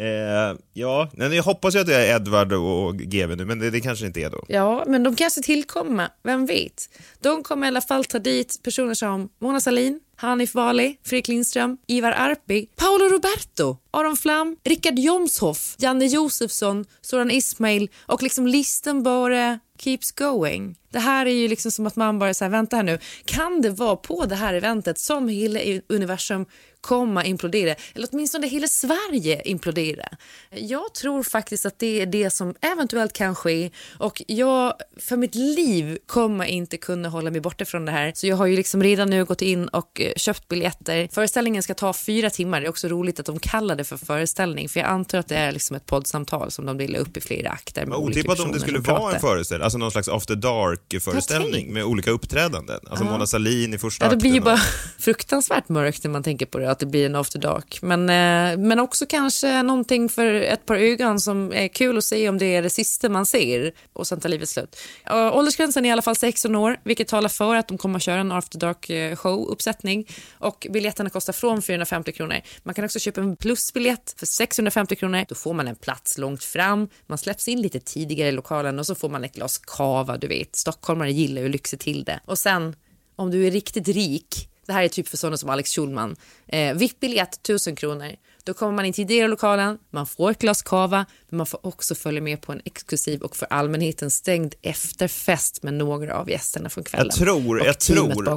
Eh, 0.00 0.56
ja, 0.72 1.10
men 1.12 1.32
jag 1.32 1.42
hoppas 1.42 1.74
ju 1.74 1.78
att 1.78 1.86
det 1.86 1.94
är 1.94 2.16
Edvard 2.16 2.52
och 2.52 2.96
GV 2.98 3.36
nu, 3.36 3.44
men 3.44 3.58
det, 3.58 3.70
det 3.70 3.80
kanske 3.80 4.06
inte 4.06 4.20
är 4.20 4.30
då. 4.30 4.44
Ja, 4.48 4.84
men 4.86 5.02
de 5.02 5.16
kanske 5.16 5.42
tillkommer, 5.42 6.08
vem 6.22 6.46
vet? 6.46 6.88
De 7.20 7.42
kommer 7.42 7.66
i 7.66 7.68
alla 7.68 7.80
fall 7.80 8.04
ta 8.04 8.18
dit 8.18 8.60
personer 8.62 8.94
som 8.94 9.28
Mona 9.40 9.60
Sahlin, 9.60 10.00
Hanif 10.16 10.52
Bali, 10.52 10.96
Fredrik 11.04 11.28
Lindström, 11.28 11.78
Ivar 11.86 12.12
Arpi, 12.12 12.68
Paolo 12.76 13.04
Roberto, 13.04 13.76
Aron 13.90 14.16
Flam, 14.16 14.56
Rickard 14.64 14.98
Jomshoff, 14.98 15.76
Janne 15.78 16.06
Josefsson, 16.06 16.84
Soran 17.00 17.30
Ismail 17.30 17.88
och 18.06 18.22
liksom 18.22 18.46
listan 18.46 19.02
bara 19.02 19.58
keeps 19.78 20.12
going. 20.12 20.76
Det 20.92 20.98
här 20.98 21.26
är 21.26 21.30
ju 21.30 21.48
liksom 21.48 21.70
som 21.70 21.86
att 21.86 21.96
man 21.96 22.18
bara 22.18 22.34
säger 22.34 22.50
vänta 22.50 22.76
här 22.76 22.82
nu, 22.82 22.98
kan 23.24 23.62
det 23.62 23.70
vara 23.70 23.96
på 23.96 24.26
det 24.26 24.34
här 24.34 24.54
eventet 24.54 24.98
som 24.98 25.28
hela 25.28 25.60
universum 25.88 26.46
komma 26.80 27.24
implodera, 27.24 27.74
eller 27.94 28.08
åtminstone 28.12 28.46
hela 28.46 28.66
Sverige 28.66 29.42
implodera. 29.44 30.08
Jag 30.50 30.94
tror 30.94 31.22
faktiskt 31.22 31.66
att 31.66 31.78
det 31.78 32.00
är 32.00 32.06
det 32.06 32.30
som 32.30 32.54
eventuellt 32.60 33.12
kan 33.12 33.34
ske 33.34 33.70
och 33.98 34.22
jag 34.26 34.74
för 34.96 35.16
mitt 35.16 35.34
liv 35.34 35.98
kommer 36.06 36.44
inte 36.44 36.76
kunna 36.76 37.08
hålla 37.08 37.30
mig 37.30 37.40
borta 37.40 37.64
från 37.64 37.84
det 37.84 37.92
här. 37.92 38.12
Så 38.14 38.26
jag 38.26 38.36
har 38.36 38.46
ju 38.46 38.56
liksom 38.56 38.82
redan 38.82 39.10
nu 39.10 39.24
gått 39.24 39.42
in 39.42 39.68
och 39.68 40.00
eh, 40.00 40.12
köpt 40.16 40.48
biljetter. 40.48 41.08
Föreställningen 41.12 41.62
ska 41.62 41.74
ta 41.74 41.92
fyra 41.92 42.30
timmar. 42.30 42.60
Det 42.60 42.66
är 42.66 42.70
också 42.70 42.88
roligt 42.88 43.20
att 43.20 43.26
de 43.26 43.38
kallar 43.38 43.76
det 43.76 43.84
för 43.84 43.96
föreställning 43.96 44.68
för 44.68 44.80
jag 44.80 44.88
antar 44.88 45.18
att 45.18 45.28
det 45.28 45.36
är 45.36 45.52
liksom 45.52 45.76
ett 45.76 45.86
poddsamtal 45.86 46.50
som 46.50 46.66
de 46.66 46.78
delar 46.78 46.98
upp 46.98 47.16
i 47.16 47.20
flera 47.20 47.50
akter. 47.50 47.86
Med 47.86 47.98
otippat 47.98 48.40
om 48.40 48.52
det 48.52 48.60
skulle 48.60 48.78
vara 48.78 49.14
en 49.14 49.20
föreställning, 49.20 49.64
alltså 49.64 49.78
någon 49.78 49.90
slags 49.90 50.08
after 50.08 50.36
dark-föreställning 50.36 51.72
med 51.72 51.84
olika 51.84 52.10
uppträdanden. 52.10 52.80
Alltså. 52.90 53.04
Mona 53.04 53.26
Sahlin 53.26 53.74
i 53.74 53.78
första 53.78 54.04
akten. 54.04 54.18
Ja, 54.18 54.22
det 54.22 54.28
blir 54.28 54.34
ju 54.34 54.40
bara 54.40 54.54
och... 54.54 54.60
fruktansvärt 54.98 55.68
mörkt 55.68 56.04
när 56.04 56.10
man 56.10 56.22
tänker 56.22 56.46
på 56.46 56.58
det 56.58 56.69
att 56.70 56.78
det 56.78 56.86
blir 56.86 57.06
en 57.06 57.16
after 57.16 57.38
dark. 57.38 57.78
Men, 57.82 58.00
eh, 58.00 58.58
men 58.58 58.80
också 58.80 59.06
kanske 59.06 59.62
någonting 59.62 60.08
för 60.08 60.34
ett 60.34 60.66
par 60.66 60.76
ögon 60.76 61.20
som 61.20 61.52
är 61.52 61.68
kul 61.68 61.98
att 61.98 62.04
se 62.04 62.28
om 62.28 62.38
det 62.38 62.56
är 62.56 62.62
det 62.62 62.70
sista 62.70 63.08
man 63.08 63.26
ser 63.26 63.72
och 63.92 64.06
sen 64.06 64.20
tar 64.20 64.28
livet 64.28 64.48
slut. 64.48 64.76
Uh, 65.10 65.36
åldersgränsen 65.36 65.84
är 65.84 65.88
i 65.88 65.92
alla 65.92 66.02
fall 66.02 66.16
16 66.16 66.54
år, 66.56 66.80
vilket 66.84 67.08
talar 67.08 67.28
för 67.28 67.56
att 67.56 67.68
de 67.68 67.78
kommer 67.78 67.96
att 67.96 68.02
köra 68.02 68.20
en 68.20 68.32
after 68.32 68.58
dark 68.58 68.90
eh, 68.90 69.16
show-uppsättning 69.16 70.08
och 70.38 70.66
biljetterna 70.70 71.10
kostar 71.10 71.32
från 71.32 71.62
450 71.62 72.12
kronor. 72.12 72.36
Man 72.62 72.74
kan 72.74 72.84
också 72.84 72.98
köpa 72.98 73.20
en 73.20 73.36
plusbiljett 73.36 74.14
för 74.16 74.26
650 74.26 74.96
kronor. 74.96 75.24
Då 75.28 75.34
får 75.34 75.54
man 75.54 75.68
en 75.68 75.76
plats 75.76 76.18
långt 76.18 76.44
fram, 76.44 76.88
man 77.06 77.18
släpps 77.18 77.48
in 77.48 77.62
lite 77.62 77.80
tidigare 77.80 78.28
i 78.28 78.32
lokalen 78.32 78.78
och 78.78 78.86
så 78.86 78.94
får 78.94 79.08
man 79.08 79.24
ett 79.24 79.34
glas 79.34 79.58
kava, 79.58 80.16
du 80.16 80.26
vet. 80.26 80.56
Stockholmare 80.56 81.12
gillar 81.12 81.42
ju 81.42 81.48
lyxa 81.48 81.76
till 81.76 82.04
det. 82.04 82.20
Och 82.24 82.38
sen, 82.38 82.76
om 83.16 83.30
du 83.30 83.46
är 83.46 83.50
riktigt 83.50 83.88
rik 83.88 84.48
det 84.70 84.74
här 84.74 84.82
är 84.82 84.88
typ 84.88 85.08
för 85.08 85.16
sådana 85.16 85.36
som 85.36 85.50
Alex 85.50 85.70
Schulman. 85.74 86.16
Eh, 86.46 86.74
VIP-biljett 86.74 87.34
1000 87.34 87.76
kronor. 87.76 88.12
Då 88.44 88.54
kommer 88.54 88.72
man 88.72 88.84
in 88.84 88.92
till 88.92 89.10
i 89.10 89.28
lokalen, 89.28 89.78
man 89.90 90.06
får 90.06 90.30
ett 90.30 90.38
glas 90.38 90.62
cava 90.62 91.06
men 91.30 91.36
man 91.36 91.46
får 91.46 91.66
också 91.66 91.94
följa 91.94 92.20
med 92.20 92.40
på 92.40 92.52
en 92.52 92.60
exklusiv 92.64 93.22
och 93.22 93.36
för 93.36 93.46
allmänheten 93.50 94.10
stängd 94.10 94.54
efterfest 94.62 95.62
med 95.62 95.74
några 95.74 96.14
av 96.14 96.30
gästerna 96.30 96.68
från 96.70 96.84
kvällen. 96.84 97.06
Jag 97.06 97.26
tror, 97.26 97.64
jag 97.64 97.78
tror 97.78 98.28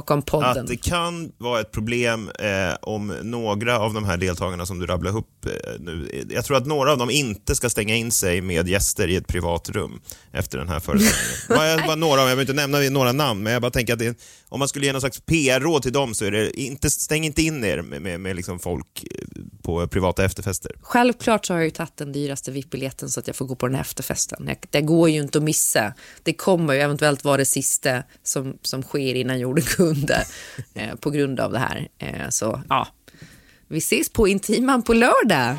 att 0.44 0.66
det 0.66 0.76
kan 0.76 1.32
vara 1.38 1.60
ett 1.60 1.72
problem 1.72 2.30
eh, 2.38 2.74
om 2.82 3.06
några 3.22 3.78
av 3.78 3.94
de 3.94 4.04
här 4.04 4.16
deltagarna 4.16 4.66
som 4.66 4.78
du 4.78 4.86
rabblar 4.86 5.16
upp 5.16 5.46
eh, 5.46 5.50
nu, 5.80 6.24
jag 6.30 6.44
tror 6.44 6.56
att 6.56 6.66
några 6.66 6.92
av 6.92 6.98
dem 6.98 7.10
inte 7.10 7.54
ska 7.54 7.70
stänga 7.70 7.96
in 7.96 8.10
sig 8.10 8.40
med 8.40 8.68
gäster 8.68 9.08
i 9.08 9.16
ett 9.16 9.26
privat 9.26 9.68
rum 9.68 10.00
efter 10.32 10.58
den 10.58 10.68
här 10.68 10.80
föreställningen. 10.80 11.38
bara, 11.48 11.86
bara 11.86 11.96
några, 11.96 12.28
jag 12.28 12.36
vill 12.36 12.50
inte 12.50 12.68
nämna 12.68 12.78
några 12.78 13.12
namn, 13.12 13.42
men 13.42 13.52
jag 13.52 13.62
bara 13.62 13.70
tänker 13.70 13.92
att 13.92 13.98
det, 13.98 14.18
om 14.48 14.58
man 14.58 14.68
skulle 14.68 14.86
ge 14.86 14.92
någon 14.92 15.00
slags 15.00 15.20
PR-råd 15.20 15.82
till 15.82 15.92
dem 15.92 16.14
så 16.14 16.24
är 16.24 16.30
det 16.30 16.60
inte, 16.60 16.90
stäng 16.90 17.24
inte 17.24 17.42
in 17.42 17.64
er 17.64 17.82
med, 17.82 18.02
med, 18.02 18.20
med 18.20 18.36
liksom 18.36 18.58
folk 18.58 19.04
eh, 19.04 19.42
på 19.62 19.88
privata 19.88 20.24
efterfester. 20.24 20.72
Självklart 20.80 21.46
så 21.46 21.52
har 21.52 21.58
jag 21.58 21.64
ju 21.64 21.70
tagit 21.70 21.96
den 21.96 22.12
dyraste 22.12 22.52
VIP-biljetten 22.84 23.10
så 23.10 23.20
att 23.20 23.26
jag 23.26 23.36
får 23.36 23.46
gå 23.46 23.54
på 23.54 23.66
den 23.66 23.74
här 23.74 23.82
efterfesten. 23.82 24.50
Det 24.70 24.80
går 24.80 25.10
ju 25.10 25.22
inte 25.22 25.38
att 25.38 25.44
missa. 25.44 25.94
Det 26.22 26.32
kommer 26.32 26.74
ju 26.74 26.80
eventuellt 26.80 27.24
vara 27.24 27.36
det 27.36 27.44
sista 27.44 28.02
som, 28.22 28.58
som 28.62 28.82
sker 28.82 29.14
innan 29.14 29.38
jorden 29.38 29.64
kunde 29.64 30.24
eh, 30.74 30.94
på 30.94 31.10
grund 31.10 31.40
av 31.40 31.52
det 31.52 31.58
här. 31.58 31.88
Eh, 31.98 32.28
så 32.30 32.62
ja, 32.68 32.88
vi 33.68 33.78
ses 33.78 34.08
på 34.08 34.28
Intiman 34.28 34.82
på 34.82 34.94
lördag. 34.94 35.56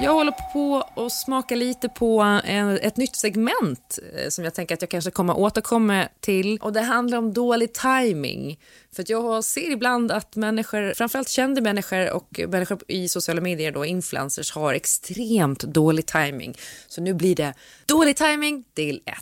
Jag 0.00 0.12
håller 0.12 0.52
på 0.52 0.84
att 0.96 1.12
smaka 1.12 1.54
lite 1.54 1.88
på 1.88 2.40
eh, 2.44 2.74
ett 2.74 2.96
nytt 2.96 3.16
segment 3.16 3.98
eh, 4.14 4.28
som 4.28 4.44
jag 4.44 4.54
tänker 4.54 4.74
att 4.74 4.82
jag 4.82 4.90
kanske 4.90 5.10
kommer 5.10 5.38
återkomma 5.38 6.08
till. 6.20 6.58
Och 6.62 6.72
Det 6.72 6.80
handlar 6.80 7.18
om 7.18 7.32
dålig 7.32 7.72
timing. 7.72 8.60
För 8.96 9.04
jag 9.08 9.44
ser 9.44 9.70
ibland 9.70 10.12
att 10.12 10.36
människor, 10.36 10.94
framförallt 10.94 11.28
kända 11.28 11.60
människor 11.60 12.12
och 12.12 12.40
människor 12.48 12.78
i 12.88 13.08
sociala 13.08 13.40
medier, 13.40 13.72
då, 13.72 13.84
influencers, 13.84 14.52
har 14.52 14.74
extremt 14.74 15.60
dålig 15.60 16.06
timing. 16.06 16.54
Så 16.88 17.00
nu 17.00 17.14
blir 17.14 17.36
det 17.36 17.54
dålig 17.86 18.16
timing 18.16 18.64
del 18.74 19.00
1. 19.04 19.16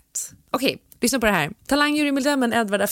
Okej, 0.50 0.78
Lyssna 1.00 1.20
på 1.20 1.26
det 1.26 1.32
här. 1.32 1.50
Talangjurymedlemmen 1.66 2.52
Edward 2.52 2.80
af 2.80 2.90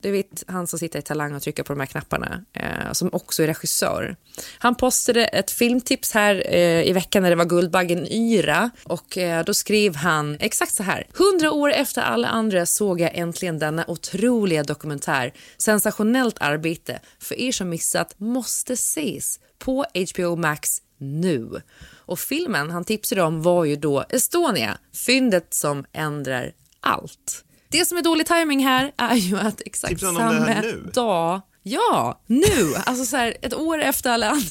du 0.00 0.10
vet 0.10 0.44
han 0.46 0.66
som 0.66 0.78
sitter 0.78 0.98
i 0.98 1.02
Talang 1.02 1.34
och 1.34 1.42
trycker 1.42 1.62
på 1.62 1.72
de 1.72 1.80
här 1.80 1.86
knapparna, 1.86 2.44
eh, 2.52 2.92
som 2.92 3.10
också 3.12 3.42
är 3.42 3.46
regissör. 3.46 4.16
Han 4.58 4.74
postade 4.74 5.24
ett 5.24 5.50
filmtips 5.50 6.12
här 6.12 6.42
eh, 6.46 6.88
i 6.88 6.92
veckan 6.92 7.22
när 7.22 7.30
det 7.30 7.36
var 7.36 7.44
Guldbaggen 7.44 8.06
Yra 8.10 8.70
och 8.84 9.18
eh, 9.18 9.44
då 9.44 9.54
skrev 9.54 9.96
han 9.96 10.36
exakt 10.40 10.74
så 10.74 10.82
här. 10.82 11.06
Hundra 11.14 11.52
år 11.52 11.72
efter 11.72 12.02
alla 12.02 12.28
andra 12.28 12.66
såg 12.66 13.00
jag 13.00 13.10
äntligen 13.14 13.58
denna 13.58 13.84
otroliga 13.88 14.62
dokumentär. 14.62 15.32
Sensationellt 15.58 16.36
arbete. 16.40 17.00
För 17.18 17.40
er 17.40 17.52
som 17.52 17.68
missat 17.68 18.14
måste 18.18 18.72
ses 18.72 19.40
på 19.58 19.84
HBO 20.14 20.36
Max 20.36 20.68
nu. 20.98 21.62
Och 21.92 22.18
filmen 22.18 22.70
han 22.70 22.84
tipsade 22.84 23.22
om 23.22 23.42
var 23.42 23.64
ju 23.64 23.76
då 23.76 24.04
Estonia, 24.10 24.78
fyndet 25.06 25.54
som 25.54 25.84
ändrar 25.92 26.52
allt. 26.82 27.44
Det 27.68 27.84
som 27.84 27.98
är 27.98 28.02
dålig 28.02 28.26
timing 28.26 28.64
här 28.64 28.92
är 28.96 29.14
ju 29.14 29.38
att 29.38 29.60
exakt 29.66 30.00
samma 30.00 30.62
dag, 30.92 31.40
ja, 31.62 32.20
nu, 32.26 32.74
alltså 32.86 33.04
så 33.04 33.16
här, 33.16 33.36
ett 33.42 33.54
år 33.54 33.80
efter 33.80 34.10
alla 34.10 34.28
andra 34.30 34.48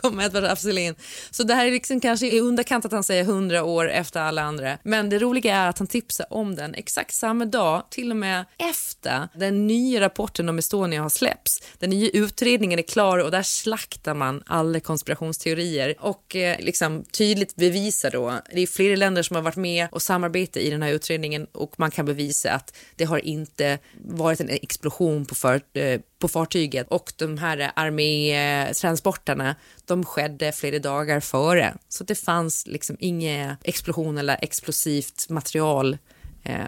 kom 0.00 0.20
Edward 0.20 0.44
af 0.44 0.58
Sillén. 0.58 0.94
Så 1.30 1.42
det 1.42 1.54
här 1.54 1.66
är 1.66 1.70
liksom 1.70 2.00
kanske 2.00 2.26
i 2.26 2.40
underkant 2.40 2.84
att 2.84 2.92
han 2.92 3.04
säger 3.04 3.24
hundra 3.24 3.64
år 3.64 3.90
efter 3.90 4.20
alla 4.20 4.42
andra. 4.42 4.78
Men 4.82 5.10
det 5.10 5.18
roliga 5.18 5.56
är 5.56 5.68
att 5.68 5.78
han 5.78 5.86
tipsar 5.86 6.26
om 6.30 6.54
den 6.54 6.74
exakt 6.74 7.14
samma 7.14 7.44
dag, 7.44 7.82
till 7.90 8.10
och 8.10 8.16
med 8.16 8.44
efter 8.58 9.28
den 9.34 9.66
nya 9.66 10.00
rapporten 10.00 10.48
om 10.48 10.58
Estonia 10.58 11.02
har 11.02 11.08
släppts. 11.08 11.62
Den 11.78 11.90
nya 11.90 12.10
utredningen 12.10 12.78
är 12.78 12.82
klar 12.82 13.18
och 13.18 13.30
där 13.30 13.42
slaktar 13.42 14.14
man 14.14 14.42
alla 14.46 14.80
konspirationsteorier 14.80 15.94
och 16.00 16.36
eh, 16.36 16.60
liksom 16.60 17.04
tydligt 17.04 17.56
bevisar 17.56 18.10
då, 18.10 18.40
det 18.54 18.60
är 18.60 18.66
flera 18.66 18.96
länder 18.96 19.22
som 19.22 19.36
har 19.36 19.42
varit 19.42 19.56
med 19.56 19.88
och 19.92 20.02
samarbetat 20.02 20.56
i 20.56 20.70
den 20.70 20.82
här 20.82 20.92
utredningen 20.92 21.46
och 21.52 21.74
man 21.76 21.90
kan 21.90 22.06
bevisa 22.06 22.52
att 22.52 22.76
det 22.96 23.04
har 23.04 23.18
inte 23.18 23.78
varit 24.04 24.40
en 24.40 24.48
explosion 24.48 25.26
på, 25.26 25.34
för, 25.34 25.60
eh, 25.72 26.00
på 26.18 26.28
fartyget 26.28 26.86
och 26.88 27.12
de 27.16 27.38
här 27.38 27.70
armétransporterna 27.74 29.48
eh, 29.48 29.56
de 29.88 30.04
skedde 30.04 30.52
flera 30.52 30.78
dagar 30.78 31.20
före. 31.20 31.74
Så 31.88 32.04
det 32.04 32.14
fanns 32.14 32.66
liksom 32.66 32.96
ingen 33.00 33.56
explosion 33.64 34.18
eller 34.18 34.38
explosivt 34.42 35.26
material 35.28 35.98
eh, 36.44 36.58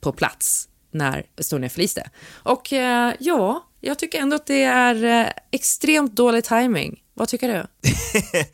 på 0.00 0.12
plats 0.12 0.68
när 0.90 1.26
Estonia 1.36 1.68
förliste. 1.70 2.10
Och 2.32 2.72
eh, 2.72 3.12
ja, 3.20 3.68
jag 3.80 3.98
tycker 3.98 4.18
ändå 4.18 4.36
att 4.36 4.46
det 4.46 4.62
är 4.62 5.04
eh, 5.04 5.30
extremt 5.50 6.16
dålig 6.16 6.44
timing. 6.44 7.00
Vad 7.14 7.28
tycker 7.28 7.48
du? 7.48 7.66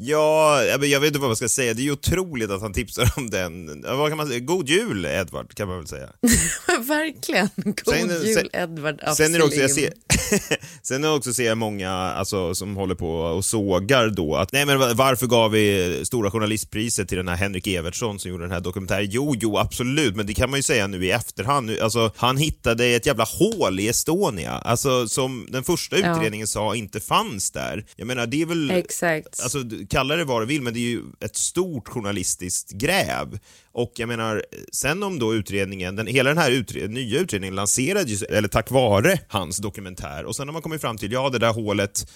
Ja, 0.00 0.62
jag 0.64 0.78
vet- 0.78 1.06
inte 1.06 1.18
vad 1.18 1.28
man 1.28 1.36
ska 1.36 1.48
säga. 1.48 1.74
Det 1.74 1.80
är 1.80 1.84
ju 1.84 1.92
otroligt 1.92 2.50
att 2.50 2.60
han 2.60 2.72
tipsar 2.72 3.12
om 3.16 3.30
den. 3.30 3.82
Vad 3.82 4.08
kan 4.10 4.16
man 4.16 4.26
säga? 4.28 4.40
God 4.40 4.68
jul, 4.68 5.04
Edward, 5.04 5.54
kan 5.54 5.68
man 5.68 5.78
väl 5.78 5.86
säga. 5.86 6.08
Verkligen. 6.80 7.48
God 7.56 7.94
Sen- 7.94 8.08
jul, 8.08 8.34
sen- 8.34 8.48
Edward 8.52 9.00
af 9.00 9.16
Sen 9.16 9.34
är 9.34 9.38
det 9.38 9.44
också, 9.44 9.60
jag 9.60 9.70
ser, 9.70 9.92
sen 10.82 11.04
är 11.04 11.08
det 11.08 11.14
också 11.14 11.32
ser 11.34 11.46
jag 11.46 11.58
många 11.58 11.90
alltså, 11.90 12.54
som 12.54 12.76
håller 12.76 12.94
på 12.94 13.10
och 13.10 13.44
sågar 13.44 14.08
då 14.08 14.36
att 14.36 14.52
nej 14.52 14.66
men 14.66 14.78
va- 14.78 14.92
varför 14.94 15.26
gav 15.26 15.50
vi 15.50 16.00
stora 16.04 16.30
journalistpriset 16.30 17.08
till 17.08 17.16
den 17.16 17.28
här 17.28 17.36
Henrik 17.36 17.66
Evertsson 17.66 18.18
som 18.18 18.30
gjorde 18.30 18.44
den 18.44 18.50
här 18.52 18.60
dokumentären? 18.60 19.06
Jo, 19.10 19.34
jo, 19.40 19.58
absolut, 19.58 20.16
men 20.16 20.26
det 20.26 20.34
kan 20.34 20.50
man 20.50 20.58
ju 20.58 20.62
säga 20.62 20.86
nu 20.86 21.04
i 21.06 21.10
efterhand. 21.10 21.70
Alltså, 21.82 22.10
han 22.16 22.36
hittade 22.36 22.86
ett 22.86 23.06
jävla 23.06 23.24
hål 23.24 23.80
i 23.80 23.88
Estonia, 23.88 24.52
alltså 24.52 25.08
som 25.08 25.46
den 25.50 25.64
första 25.64 25.98
Ja. 25.98 26.16
utredningen 26.16 26.46
sa 26.46 26.74
inte 26.74 27.00
fanns 27.00 27.50
där. 27.50 27.84
Jag 27.96 28.06
menar, 28.06 28.26
det 28.26 28.42
är 28.42 28.46
väl... 28.46 28.70
Exakt. 28.70 29.40
Alltså, 29.42 29.58
kalla 29.90 30.16
det 30.16 30.24
vad 30.24 30.42
du 30.42 30.46
vill, 30.46 30.62
men 30.62 30.74
det 30.74 30.78
är 30.80 30.90
ju 30.90 31.02
ett 31.20 31.36
stort 31.36 31.88
journalistiskt 31.88 32.70
gräv. 32.72 33.38
Och 33.78 33.92
jag 33.96 34.08
menar, 34.08 34.44
sen 34.72 35.02
om 35.02 35.18
då 35.18 35.34
utredningen, 35.34 35.96
den, 35.96 36.06
hela 36.06 36.28
den 36.28 36.38
här 36.38 36.50
utre, 36.50 36.86
nya 36.86 37.20
utredningen 37.20 37.54
lanserades 37.54 38.22
eller 38.22 38.48
tack 38.48 38.70
vare 38.70 39.18
hans 39.28 39.56
dokumentär, 39.56 40.24
och 40.24 40.36
sen 40.36 40.48
har 40.48 40.52
man 40.52 40.62
kommit 40.62 40.80
fram 40.80 40.96
till, 40.98 41.12
ja 41.12 41.28
det 41.30 41.38
där 41.38 41.52
hålet, 41.52 42.10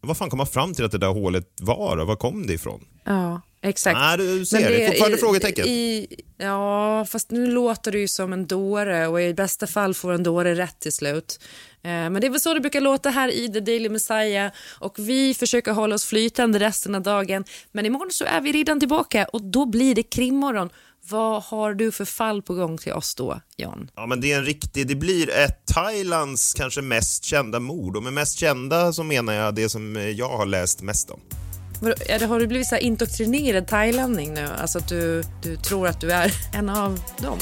vad 0.00 0.16
fan 0.16 0.30
kom 0.30 0.36
man 0.36 0.46
fram 0.46 0.74
till 0.74 0.84
att 0.84 0.92
det 0.92 0.98
där 0.98 1.12
hålet 1.12 1.46
var? 1.60 1.96
och 1.96 2.06
Var 2.06 2.16
kom 2.16 2.46
det 2.46 2.52
ifrån? 2.52 2.84
Ja, 3.04 3.40
exakt. 3.62 3.98
Nej, 3.98 4.18
du 4.18 4.46
ser, 4.46 4.60
Men 4.60 4.70
det 4.72 4.84
är 4.84 4.88
fortfarande 4.88 5.16
i- 5.16 5.20
frågetecken. 5.20 5.66
I, 5.66 6.06
ja, 6.38 7.06
fast 7.10 7.30
nu 7.30 7.46
låter 7.46 7.92
du 7.92 8.00
ju 8.00 8.08
som 8.08 8.32
en 8.32 8.46
dåre 8.46 9.06
och 9.06 9.22
i 9.22 9.34
bästa 9.34 9.66
fall 9.66 9.94
får 9.94 10.12
en 10.12 10.22
dåre 10.22 10.54
rätt 10.54 10.80
till 10.80 10.92
slut. 10.92 11.40
Eh, 11.82 11.90
Men 11.90 12.14
det 12.14 12.26
är 12.26 12.30
väl 12.30 12.40
så 12.40 12.54
det 12.54 12.60
brukar 12.60 12.80
låta 12.80 13.10
här 13.10 13.28
i 13.28 13.48
The 13.52 13.60
Daily 13.60 13.88
Messiah 13.88 14.52
och 14.80 14.94
vi 14.98 15.34
försöker 15.34 15.72
hålla 15.72 15.94
oss 15.94 16.04
flytande 16.04 16.58
resten 16.58 16.94
av 16.94 17.02
dagen. 17.02 17.44
Men 17.72 17.86
imorgon 17.86 18.10
så 18.10 18.24
är 18.24 18.40
vi 18.40 18.52
redan 18.52 18.80
tillbaka 18.80 19.24
och 19.32 19.42
då 19.42 19.66
blir 19.66 19.94
det 19.94 20.02
krimmorgon. 20.02 20.70
Vad 21.08 21.42
har 21.42 21.74
du 21.74 21.92
för 21.92 22.04
fall 22.04 22.42
på 22.42 22.54
gång 22.54 22.78
till 22.78 22.92
oss 22.92 23.14
då, 23.14 23.40
John? 23.56 23.90
Ja, 23.96 24.06
men 24.06 24.20
det 24.20 24.32
är 24.32 24.38
en 24.38 24.44
riktig, 24.44 24.86
det 24.86 24.94
blir 24.94 25.30
ett 25.30 25.66
Thailands 25.66 26.54
kanske 26.54 26.82
mest 26.82 27.24
kända 27.24 27.60
mord, 27.60 27.96
och 27.96 28.02
med 28.02 28.12
mest 28.12 28.38
kända 28.38 28.92
så 28.92 29.02
menar 29.02 29.32
jag 29.32 29.54
det 29.54 29.68
som 29.68 30.12
jag 30.16 30.28
har 30.28 30.46
läst 30.46 30.82
mest 30.82 31.10
om. 31.10 31.20
Vadå, 31.80 32.26
Har 32.26 32.40
du 32.40 32.46
blivit 32.46 32.66
så 32.68 32.74
här 32.74 32.82
indoktrinerad 32.82 33.66
thailänning 33.68 34.34
nu? 34.34 34.48
Alltså 34.60 34.78
att 34.78 34.88
du, 34.88 35.22
du 35.42 35.56
tror 35.56 35.88
att 35.88 36.00
du 36.00 36.12
är 36.12 36.32
en 36.54 36.68
av 36.68 37.00
dem? 37.18 37.38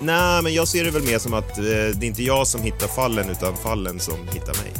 Nej, 0.00 0.42
men 0.42 0.54
jag 0.54 0.68
ser 0.68 0.84
det 0.84 0.90
väl 0.90 1.02
mer 1.02 1.18
som 1.18 1.34
att 1.34 1.58
eh, 1.58 1.64
det 1.64 1.70
är 1.70 2.04
inte 2.04 2.22
jag 2.22 2.46
som 2.46 2.62
hittar 2.62 2.86
fallen, 2.86 3.30
utan 3.30 3.56
fallen 3.56 4.00
som 4.00 4.28
hittar 4.32 4.62
mig. 4.62 4.72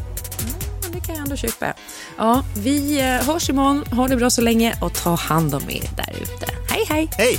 Ja, 0.82 0.88
Det 0.92 1.00
kan 1.00 1.14
jag 1.14 1.22
ändå 1.24 1.36
köpa. 1.36 1.74
Ja, 2.18 2.44
vi 2.56 3.00
eh, 3.00 3.04
hörs 3.06 3.50
imorgon. 3.50 3.84
Ha 3.86 4.08
det 4.08 4.16
bra 4.16 4.30
så 4.30 4.40
länge 4.40 4.78
och 4.80 4.94
ta 4.94 5.14
hand 5.14 5.54
om 5.54 5.62
er 5.70 5.90
där 5.96 6.16
ute. 6.22 6.46
Hej, 6.68 6.84
hej! 6.88 7.08
Hej! 7.12 7.38